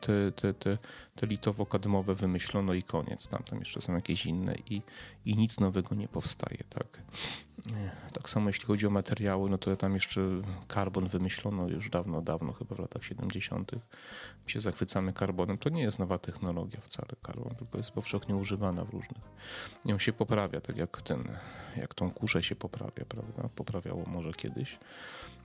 te, 0.00 0.32
te, 0.32 0.54
te, 0.54 0.78
te 1.16 1.26
litowo-kadmowe 1.26 2.14
wymyślono 2.14 2.74
i 2.74 2.82
koniec. 2.82 3.28
Tam, 3.28 3.42
tam 3.42 3.58
jeszcze 3.58 3.80
są 3.80 3.94
jakieś 3.94 4.26
inne 4.26 4.54
i, 4.70 4.82
i 5.24 5.36
nic 5.36 5.60
nowego 5.60 5.94
nie 5.94 6.08
powstaje. 6.08 6.64
Tak? 6.70 7.02
Tak 8.12 8.28
samo 8.28 8.48
jeśli 8.48 8.64
chodzi 8.66 8.86
o 8.86 8.90
materiały, 8.90 9.50
no 9.50 9.58
to 9.58 9.76
tam 9.76 9.94
jeszcze 9.94 10.20
karbon 10.68 11.08
wymyślono 11.08 11.68
już 11.68 11.90
dawno, 11.90 12.22
dawno, 12.22 12.52
chyba 12.52 12.74
w 12.74 12.78
latach 12.78 13.04
70. 13.04 13.72
My 14.44 14.50
się 14.50 14.60
zachwycamy 14.60 15.12
karbonem. 15.12 15.58
To 15.58 15.68
nie 15.68 15.82
jest 15.82 15.98
nowa 15.98 16.18
technologia 16.18 16.80
wcale 16.80 17.08
karbon, 17.22 17.54
tylko 17.54 17.76
jest 17.78 17.90
powszechnie 17.90 18.36
używana 18.36 18.84
w 18.84 18.90
różnych. 18.90 19.22
Nią 19.84 19.98
się 19.98 20.12
poprawia, 20.12 20.60
tak 20.60 20.76
jak 20.76 21.02
ten, 21.02 21.24
jak 21.76 21.94
tą 21.94 22.10
kuszę 22.10 22.42
się 22.42 22.56
poprawia, 22.56 23.04
prawda? 23.08 23.48
Poprawiało 23.56 24.04
może 24.06 24.32
kiedyś. 24.32 24.78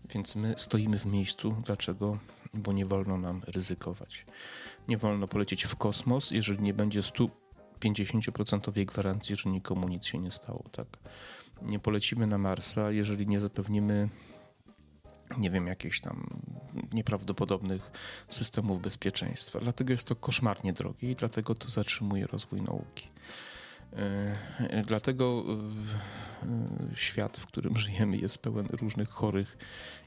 Więc 0.09 0.35
my 0.35 0.53
stoimy 0.57 0.99
w 0.99 1.05
miejscu. 1.05 1.55
Dlaczego? 1.65 2.17
Bo 2.53 2.73
nie 2.73 2.85
wolno 2.85 3.17
nam 3.17 3.41
ryzykować. 3.47 4.25
Nie 4.87 4.97
wolno 4.97 5.27
polecieć 5.27 5.63
w 5.63 5.75
kosmos, 5.75 6.31
jeżeli 6.31 6.63
nie 6.63 6.73
będzie 6.73 7.01
150% 7.81 8.85
gwarancji, 8.85 9.35
że 9.35 9.49
nikomu 9.49 9.87
nic 9.87 10.05
się 10.05 10.19
nie 10.19 10.31
stało. 10.31 10.63
Tak? 10.71 10.87
Nie 11.61 11.79
polecimy 11.79 12.27
na 12.27 12.37
Marsa, 12.37 12.91
jeżeli 12.91 13.27
nie 13.27 13.39
zapewnimy 13.39 14.09
nie 15.37 15.51
wiem, 15.51 15.67
jakichś 15.67 15.99
tam 15.99 16.41
nieprawdopodobnych 16.93 17.91
systemów 18.29 18.81
bezpieczeństwa. 18.81 19.59
Dlatego 19.59 19.91
jest 19.91 20.07
to 20.07 20.15
koszmarnie 20.15 20.73
drogie 20.73 21.11
i 21.11 21.15
dlatego 21.15 21.55
to 21.55 21.69
zatrzymuje 21.69 22.27
rozwój 22.27 22.61
nauki. 22.61 23.09
E, 23.93 24.83
dlatego 24.87 25.45
e, 26.43 26.95
świat, 26.95 27.37
w 27.37 27.45
którym 27.45 27.77
żyjemy, 27.77 28.17
jest 28.17 28.41
pełen 28.41 28.67
różnych 28.71 29.09
chorych 29.09 29.57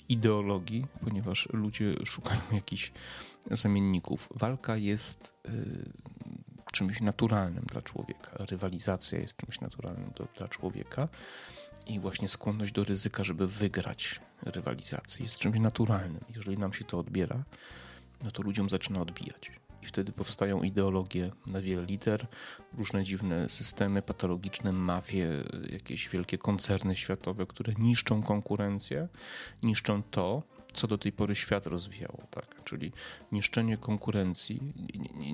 ideologii, 0.09 0.87
ponieważ 1.05 1.49
ludzie 1.53 1.95
szukają 2.05 2.41
jakichś 2.53 2.93
zamienników. 3.51 4.29
Walka 4.35 4.77
jest 4.77 5.33
e, 5.45 5.51
czymś 6.70 7.00
naturalnym 7.00 7.64
dla 7.64 7.83
człowieka. 7.83 8.30
Rywalizacja 8.35 9.18
jest 9.18 9.37
czymś 9.37 9.61
naturalnym 9.61 10.11
do, 10.16 10.26
dla 10.38 10.48
człowieka 10.48 11.09
i 11.87 12.00
właśnie 12.00 12.28
skłonność 12.28 12.72
do 12.72 12.85
ryzyka, 12.85 13.24
żeby 13.24 13.48
wygrać 13.48 14.20
rywalizację 14.42 15.24
jest 15.24 15.38
czymś 15.38 15.59
naturalnym. 15.59 16.24
Jeżeli 16.37 16.59
nam 16.59 16.72
się 16.72 16.85
to 16.85 16.98
odbiera, 16.98 17.42
no 18.24 18.30
to 18.30 18.42
ludziom 18.42 18.70
zaczyna 18.70 19.00
odbijać. 19.00 19.52
I 19.83 19.87
wtedy 19.87 20.12
powstają 20.12 20.62
ideologie 20.62 21.30
na 21.46 21.61
wiele 21.61 21.85
liter, 21.85 22.26
różne 22.78 23.04
dziwne 23.04 23.48
systemy 23.48 24.02
patologiczne, 24.02 24.72
mafie, 24.72 25.44
jakieś 25.70 26.09
wielkie 26.09 26.38
koncerny 26.38 26.96
światowe, 26.96 27.46
które 27.46 27.74
niszczą 27.78 28.22
konkurencję, 28.22 29.09
niszczą 29.62 30.02
to, 30.02 30.42
co 30.72 30.88
do 30.88 30.98
tej 30.98 31.12
pory 31.12 31.35
świat 31.35 31.66
rozwijało, 31.66 32.22
tak? 32.30 32.64
Czyli 32.64 32.92
niszczenie 33.33 33.76
konkurencji 33.76 34.61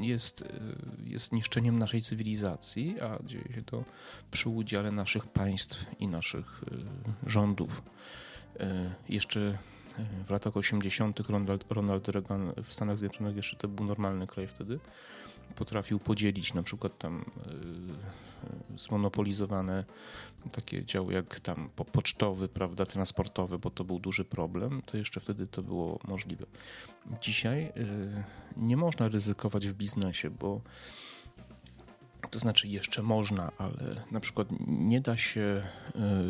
jest, 0.03 0.42
e, 0.42 0.46
jest 1.05 1.33
niszczeniem 1.33 1.79
naszej 1.79 2.03
cywilizacji, 2.03 3.01
a 3.01 3.18
dzieje 3.25 3.55
się 3.55 3.62
to 3.62 3.85
przy 4.31 4.49
udziale 4.49 4.92
naszych 4.92 5.27
państw 5.27 5.87
i 5.99 6.09
naszych 6.09 6.64
e, 7.25 7.31
rządów. 7.31 7.83
E, 8.61 8.94
jeszcze 9.09 9.59
w 10.27 10.31
latach 10.31 10.57
80. 10.57 11.20
Ronald, 11.20 11.64
Ronald 11.70 12.09
Reagan 12.09 12.53
w 12.64 12.75
Stanach 12.75 12.99
Zjednoczonych, 12.99 13.37
jeszcze 13.37 13.57
to 13.57 13.68
był 13.68 13.87
normalny 13.87 14.27
kraj 14.27 14.46
wtedy, 14.46 14.79
potrafił 15.55 15.99
podzielić 15.99 16.55
na 16.55 16.63
przykład 16.63 16.99
tam 16.99 17.25
zmonopolizowane 18.77 19.85
takie 20.53 20.85
działy 20.85 21.15
jak 21.15 21.41
tam 21.41 21.71
pocztowy, 21.93 22.49
prawda, 22.49 22.87
transportowy, 22.87 23.59
bo 23.59 23.71
to 23.71 23.85
był 23.85 23.99
duży 23.99 24.25
problem, 24.25 24.83
to 24.87 24.97
jeszcze 24.97 25.21
wtedy 25.21 25.47
to 25.47 25.63
było 25.63 25.99
możliwe. 26.09 26.47
Dzisiaj 27.21 27.65
y, 27.65 27.73
nie 28.57 28.77
można 28.77 29.09
ryzykować 29.09 29.69
w 29.69 29.73
biznesie, 29.73 30.31
bo 30.31 30.61
to 32.31 32.39
znaczy 32.39 32.69
jeszcze 32.69 33.03
można, 33.03 33.53
ale 33.59 34.05
na 34.11 34.21
przykład 34.21 34.49
nie 34.67 35.01
da 35.01 35.17
się 35.17 35.63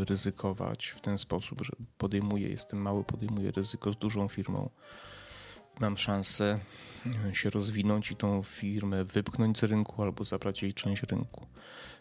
ryzykować 0.08 0.86
w 0.86 1.00
ten 1.00 1.18
sposób, 1.18 1.60
że 1.62 1.72
podejmuję, 1.98 2.48
jestem 2.48 2.82
mały, 2.82 3.04
podejmuję 3.04 3.50
ryzyko 3.50 3.92
z 3.92 3.96
dużą 3.96 4.28
firmą. 4.28 4.70
Mam 5.80 5.96
szansę 5.96 6.58
y, 7.30 7.34
się 7.34 7.50
rozwinąć 7.50 8.10
i 8.10 8.16
tą 8.16 8.42
firmę 8.42 9.04
wypchnąć 9.04 9.58
z 9.58 9.62
rynku 9.62 10.02
albo 10.02 10.24
zabrać 10.24 10.62
jej 10.62 10.74
część 10.74 11.02
rynku 11.02 11.46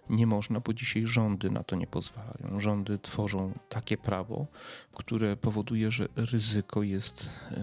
nie 0.10 0.28
można, 0.28 0.60
bo 0.60 0.74
dzisiaj 0.74 1.06
rządy 1.06 1.50
na 1.50 1.64
to 1.64 1.76
nie 1.76 1.88
pozwalają. 1.88 2.60
Rządy 2.60 3.00
tworzą 3.00 3.54
takie 3.70 3.98
prawo, 3.98 4.48
które 4.94 5.38
powoduje, 5.38 5.92
że 5.92 6.08
ryzyko 6.16 6.84
jest 6.84 7.32
e, 7.52 7.56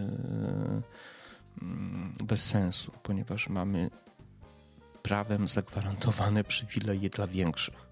mm, 1.63 2.15
bez 2.25 2.45
sensu, 2.45 2.93
ponieważ 3.03 3.49
mamy 3.49 3.91
prawem 5.03 5.49
zagwarantowane 5.49 6.45
przywileje 6.45 7.11
dla 7.11 7.27
większych. 7.27 7.92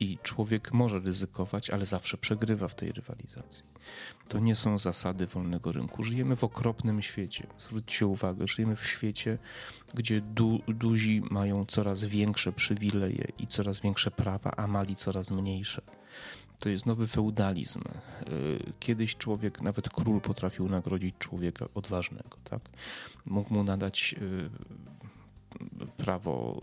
I 0.00 0.18
człowiek 0.22 0.72
może 0.72 1.00
ryzykować, 1.00 1.70
ale 1.70 1.86
zawsze 1.86 2.18
przegrywa 2.18 2.68
w 2.68 2.74
tej 2.74 2.92
rywalizacji. 2.92 3.64
To 4.28 4.38
nie 4.38 4.56
są 4.56 4.78
zasady 4.78 5.26
wolnego 5.26 5.72
rynku. 5.72 6.02
Żyjemy 6.02 6.36
w 6.36 6.44
okropnym 6.44 7.02
świecie. 7.02 7.46
Zwróćcie 7.58 8.06
uwagę, 8.06 8.48
żyjemy 8.48 8.76
w 8.76 8.86
świecie, 8.86 9.38
gdzie 9.94 10.20
du 10.20 10.60
duzi 10.68 11.22
mają 11.30 11.64
coraz 11.66 12.04
większe 12.04 12.52
przywileje 12.52 13.28
i 13.38 13.46
coraz 13.46 13.80
większe 13.80 14.10
prawa, 14.10 14.50
a 14.56 14.66
mali 14.66 14.96
coraz 14.96 15.30
mniejsze. 15.30 15.82
To 16.58 16.68
jest 16.68 16.86
nowy 16.86 17.06
feudalizm. 17.06 17.80
Y, 17.80 18.72
kiedyś 18.80 19.16
człowiek, 19.16 19.60
nawet 19.60 19.88
król 19.88 20.20
potrafił 20.20 20.68
nagrodzić 20.68 21.14
człowieka 21.18 21.66
odważnego, 21.74 22.36
tak? 22.44 22.60
Mógł 23.24 23.54
mu 23.54 23.64
nadać 23.64 24.14
y, 24.22 24.50
prawo, 25.96 26.60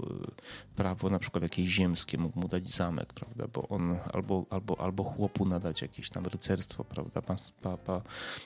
prawo 0.76 1.10
na 1.10 1.20
przykład 1.20 1.44
jakieś 1.44 1.70
ziemskie, 1.70 2.18
mógł 2.18 2.40
mu 2.40 2.48
dać 2.48 2.70
zamek, 2.70 3.14
prawda, 3.14 3.48
bo 3.48 3.68
on 3.68 3.98
albo, 4.14 4.46
albo, 4.50 4.80
albo 4.80 5.04
chłopu 5.04 5.46
nadać 5.46 5.82
jakieś 5.82 6.10
tam 6.10 6.26
rycerstwo, 6.26 6.84
prawda, 6.84 7.22
pa, 7.22 7.36
pa, 7.78 8.02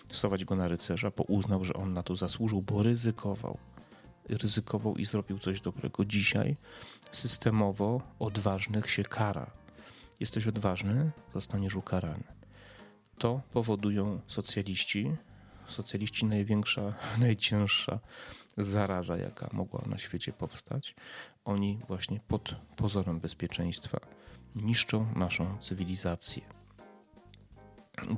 pasować 0.07 0.45
go 0.45 0.55
na 0.55 0.67
rycerza, 0.67 1.11
bo 1.17 1.23
uznał, 1.23 1.65
że 1.65 1.73
on 1.73 1.93
na 1.93 2.03
to 2.03 2.15
zasłużył, 2.15 2.61
bo 2.61 2.83
ryzykował. 2.83 3.57
Ryzykował 4.29 4.95
i 4.95 5.05
zrobił 5.05 5.39
coś 5.39 5.61
dobrego. 5.61 6.05
Dzisiaj 6.05 6.55
systemowo 7.11 8.01
odważnych 8.19 8.89
się 8.89 9.03
kara. 9.03 9.51
Jesteś 10.19 10.47
odważny, 10.47 11.11
zostaniesz 11.33 11.75
ukarany. 11.75 12.23
To 13.17 13.41
powodują 13.51 14.19
socjaliści. 14.27 15.11
Socjaliści 15.67 16.25
największa, 16.25 16.93
najcięższa 17.19 17.99
zaraza, 18.57 19.17
jaka 19.17 19.49
mogła 19.53 19.83
na 19.85 19.97
świecie 19.97 20.33
powstać, 20.33 20.95
oni 21.45 21.79
właśnie 21.87 22.19
pod 22.27 22.55
pozorem 22.75 23.19
bezpieczeństwa 23.19 23.99
niszczą 24.55 25.13
naszą 25.15 25.57
cywilizację. 25.57 26.41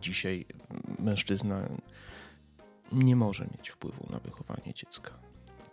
Dzisiaj 0.01 0.45
mężczyzna 0.99 1.69
nie 2.91 3.15
może 3.15 3.47
mieć 3.57 3.69
wpływu 3.69 4.07
na 4.09 4.19
wychowanie 4.19 4.73
dziecka. 4.73 5.19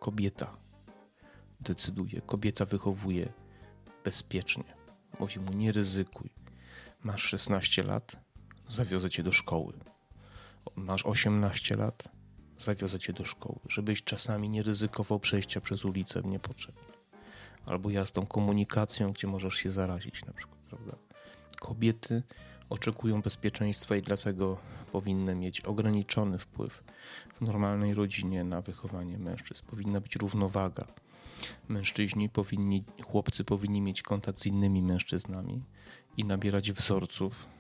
Kobieta 0.01 0.57
decyduje, 1.61 2.21
kobieta 2.21 2.65
wychowuje 2.65 3.33
bezpiecznie. 4.05 4.65
Mówi 5.21 5.41
mu: 5.41 5.53
Nie 5.53 5.73
ryzykuj. 5.73 6.31
Masz 7.03 7.23
16 7.23 7.83
lat, 7.83 8.17
zawiozę 8.69 9.11
cię 9.11 9.23
do 9.23 9.33
szkoły. 9.33 9.73
Masz 10.77 11.07
18 11.07 11.77
lat, 11.77 12.09
zawiozę 12.59 12.99
cię 12.99 13.13
do 13.13 13.25
szkoły, 13.25 13.59
żebyś 13.69 14.03
czasami 14.03 14.49
nie 14.49 14.63
ryzykował 14.63 15.21
przejścia 15.21 15.61
przez 15.61 15.85
ulicę 15.85 16.23
niepotrzebnie. 16.25 16.83
Albo 17.67 17.91
jazdą 17.91 18.27
komunikacją, 18.27 19.13
gdzie 19.13 19.27
możesz 19.27 19.55
się 19.55 19.71
zarazić 19.71 20.25
na 20.25 20.33
przykład, 20.33 20.59
prawda? 20.61 20.97
Kobiety 21.61 22.23
oczekują 22.71 23.23
bezpieczeństwa 23.23 23.97
i 23.97 24.03
dlatego 24.03 24.59
powinny 24.93 25.35
mieć 25.35 25.61
ograniczony 25.61 26.39
wpływ 26.39 26.85
w 27.35 27.41
normalnej 27.41 27.95
rodzinie 27.95 28.45
na 28.45 28.61
wychowanie 28.61 29.19
mężczyzn. 29.19 29.67
Powinna 29.67 30.01
być 30.01 30.17
równowaga. 30.17 30.87
Mężczyźni 31.69 32.29
powinni, 32.29 32.85
chłopcy 33.05 33.45
powinni 33.45 33.81
mieć 33.81 34.03
kontakt 34.03 34.39
z 34.39 34.47
innymi 34.47 34.83
mężczyznami 34.83 35.63
i 36.17 36.25
nabierać 36.25 36.73
wzorców 36.73 37.56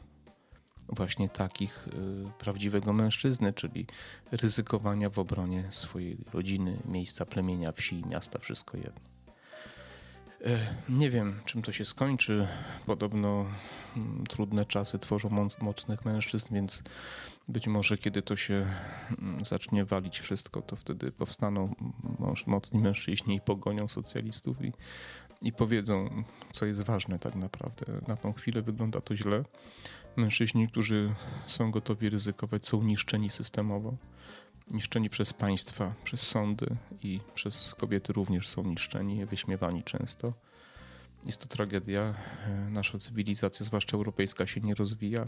właśnie 0.89 1.29
takich 1.29 1.89
y, 1.89 1.93
prawdziwego 2.39 2.93
mężczyzny, 2.93 3.53
czyli 3.53 3.87
ryzykowania 4.33 5.11
w 5.11 5.19
obronie 5.19 5.69
swojej 5.71 6.19
rodziny, 6.33 6.79
miejsca 6.85 7.27
plemienia, 7.27 7.73
wsi, 7.73 8.03
miasta, 8.07 8.39
wszystko 8.39 8.77
jedno. 8.77 9.17
E, 10.45 10.75
nie 10.89 11.11
wiem, 11.11 11.41
czym 11.45 11.63
to 11.63 11.73
się 11.73 11.85
skończy. 11.85 12.49
Podobno 12.87 13.47
mm, 13.97 14.27
trudne 14.27 14.67
czasy 14.67 14.99
tworzą 14.99 15.29
moc, 15.29 15.59
mocnych 15.61 16.05
mężczyzn, 16.05 16.55
więc 16.55 16.83
być 17.49 17.67
może 17.67 17.99
kiedy 17.99 18.23
to 18.23 18.37
się 18.37 18.67
mm, 19.19 19.45
zacznie 19.45 19.85
walić 19.85 20.21
wszystko, 20.21 20.63
to 20.63 20.77
wtedy 20.77 21.13
powstaną 21.13 21.75
mocni 22.47 22.81
mężczyźni 22.81 23.37
i 23.37 23.41
pogonią 23.41 23.89
socjalistów 23.89 24.65
i, 24.65 24.73
i 25.43 25.53
powiedzą, 25.53 26.25
co 26.53 26.67
jest 26.67 26.83
ważne 26.83 27.19
tak 27.19 27.35
naprawdę. 27.35 27.87
Na 28.09 28.17
tą 28.17 28.33
chwilę 28.33 28.63
wygląda 28.63 29.01
to 29.01 29.17
źle. 29.17 29.45
Mężczyźni, 30.17 30.69
którzy 30.69 31.15
są 31.47 31.71
gotowi 31.71 32.11
ryzykować, 32.11 32.67
są 32.67 32.83
niszczeni 32.83 33.31
systemowo 33.31 33.95
niszczeni 34.73 35.11
przez 35.11 35.33
państwa, 35.33 35.95
przez 36.05 36.23
sądy 36.23 36.67
i 37.03 37.21
przez 37.35 37.75
kobiety 37.75 38.13
również 38.13 38.49
są 38.49 38.65
niszczeni, 38.65 39.27
wyśmiewani 39.27 39.85
często. 39.85 40.33
Jest 41.27 41.41
to 41.41 41.49
tragedia. 41.49 42.15
Nasza 42.71 42.99
cywilizacja, 42.99 43.67
zwłaszcza 43.67 43.97
europejska, 43.97 44.47
się 44.47 44.61
nie 44.61 44.75
rozwija. 44.75 45.27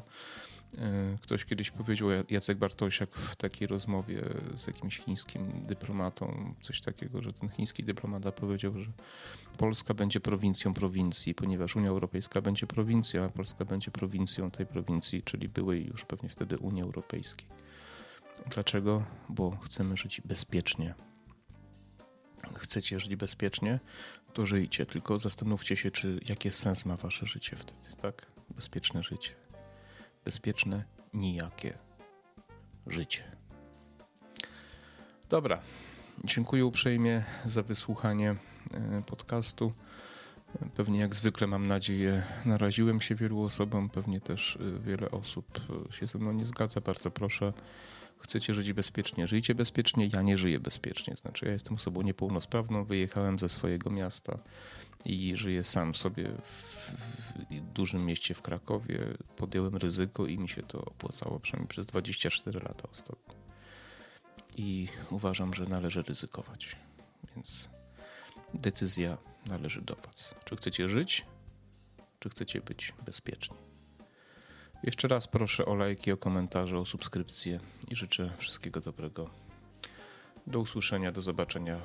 E, 0.79 1.19
ktoś 1.21 1.45
kiedyś 1.45 1.71
powiedział, 1.71 2.09
Jacek 2.31 2.59
Bartosiak 2.59 3.11
w 3.11 3.37
takiej 3.37 3.69
rozmowie 3.69 4.25
z 4.57 4.67
jakimś 4.67 4.99
chińskim 4.99 5.53
dyplomatą, 5.67 6.55
coś 6.61 6.81
takiego, 6.81 7.23
że 7.23 7.33
ten 7.33 7.49
chiński 7.49 7.85
dyplomata 7.85 8.33
powiedział, 8.33 8.79
że 8.79 8.91
Polska 9.59 9.95
będzie 9.95 10.21
prowincją 10.21 10.75
prowincji, 10.75 11.35
ponieważ 11.35 11.77
Unia 11.77 11.89
Europejska 11.89 12.41
będzie 12.41 12.67
prowincją, 12.67 13.25
a 13.25 13.29
Polska 13.29 13.65
będzie 13.65 13.91
prowincją 13.91 14.51
tej 14.51 14.67
prowincji, 14.67 15.23
czyli 15.23 15.49
byłej 15.49 15.87
już 15.87 16.05
pewnie 16.05 16.29
wtedy 16.29 16.59
Unii 16.59 16.83
Europejskiej. 16.83 17.47
Dlaczego? 18.47 19.05
Bo 19.29 19.57
chcemy 19.57 19.97
żyć 19.97 20.21
bezpiecznie. 20.21 20.95
Chcecie 22.55 23.01
żyć 23.01 23.17
bezpiecznie, 23.17 23.81
to 24.33 24.47
żyjcie, 24.47 24.87
tylko 24.87 25.19
zastanówcie 25.19 25.77
się, 25.77 25.91
czy 25.91 26.21
jaki 26.29 26.51
sens 26.51 26.85
ma 26.85 26.97
wasze 26.97 27.27
życie 27.27 27.57
wtedy, 27.57 27.97
tak? 28.03 28.27
Bezpieczne 28.57 29.03
życie. 29.03 29.48
Bezpieczne, 30.29 30.85
nijakie 31.15 31.79
życie. 32.87 33.25
Dobra. 35.29 35.61
Dziękuję 36.25 36.67
uprzejmie 36.67 37.25
za 37.45 37.63
wysłuchanie 37.63 38.37
e, 38.75 39.03
podcastu. 39.07 39.73
Pewnie 40.75 41.01
jak 41.01 41.15
zwykle 41.15 41.47
mam 41.47 41.67
nadzieję, 41.67 42.23
naraziłem 42.45 43.01
się 43.01 43.15
wielu 43.15 43.43
osobom, 43.43 43.89
pewnie 43.89 44.21
też 44.21 44.59
e, 44.61 44.79
wiele 44.81 45.11
osób 45.11 45.61
e, 45.91 45.93
się 45.93 46.07
ze 46.07 46.19
mną 46.19 46.33
nie 46.33 46.45
zgadza. 46.45 46.81
Bardzo 46.81 47.11
proszę 47.11 47.53
chcecie 48.19 48.55
żyć 48.55 48.73
bezpiecznie, 48.73 49.27
żyjcie 49.27 49.55
bezpiecznie, 49.55 50.07
ja 50.07 50.23
nie 50.23 50.37
żyję 50.37 50.61
bezpiecznie. 50.61 51.17
Znaczy, 51.17 51.47
ja 51.47 51.53
jestem 51.53 51.75
osobą 51.75 52.03
niepełnosprawną, 52.03 52.85
wyjechałem 52.85 53.39
ze 53.39 53.49
swojego 53.49 53.91
miasta 53.91 54.39
i 55.05 55.37
żyję 55.37 55.65
sam 55.65 55.95
sobie 55.95 56.29
w, 56.43 56.93
dużym 57.75 58.07
mieście 58.07 58.35
w 58.35 58.43
Krakowie. 58.43 58.99
Podjąłem 59.37 59.77
ryzyko 59.77 60.27
i 60.27 60.39
mi 60.39 60.49
się 60.49 60.63
to 60.63 60.85
opłacało 60.85 61.41
przynajmniej 61.41 61.69
przez 61.69 61.87
24 61.87 62.61
lata 62.61 62.89
ostatnio. 62.93 63.35
I 64.57 64.89
uważam, 65.11 65.55
że 65.55 65.67
należy 65.67 66.03
ryzykować. 66.03 66.77
Więc 67.35 67.71
decyzja 68.55 69.19
należy 69.49 69.83
do 69.83 69.95
Was. 69.95 70.35
Czy 70.45 70.57
chcecie 70.57 70.89
żyć, 70.89 71.27
czy 72.19 72.31
chcecie 72.31 72.61
być 72.61 72.95
bezpieczni? 73.07 73.57
Jeszcze 74.83 75.09
raz 75.09 75.27
proszę 75.27 75.67
o 75.67 75.75
lajki, 75.75 76.13
o 76.13 76.17
komentarze, 76.17 76.79
o 76.79 76.85
subskrypcję 76.85 77.61
i 77.89 77.97
życzę 77.97 78.33
wszystkiego 78.39 78.81
dobrego. 78.81 79.31
Do 80.47 80.61
usłyszenia, 80.61 81.13
do 81.13 81.23
zobaczenia 81.23 81.77
e, 81.77 81.81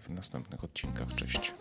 w 0.00 0.10
następnych 0.10 0.64
odcinkach. 0.64 1.14
Cześć. 1.14 1.54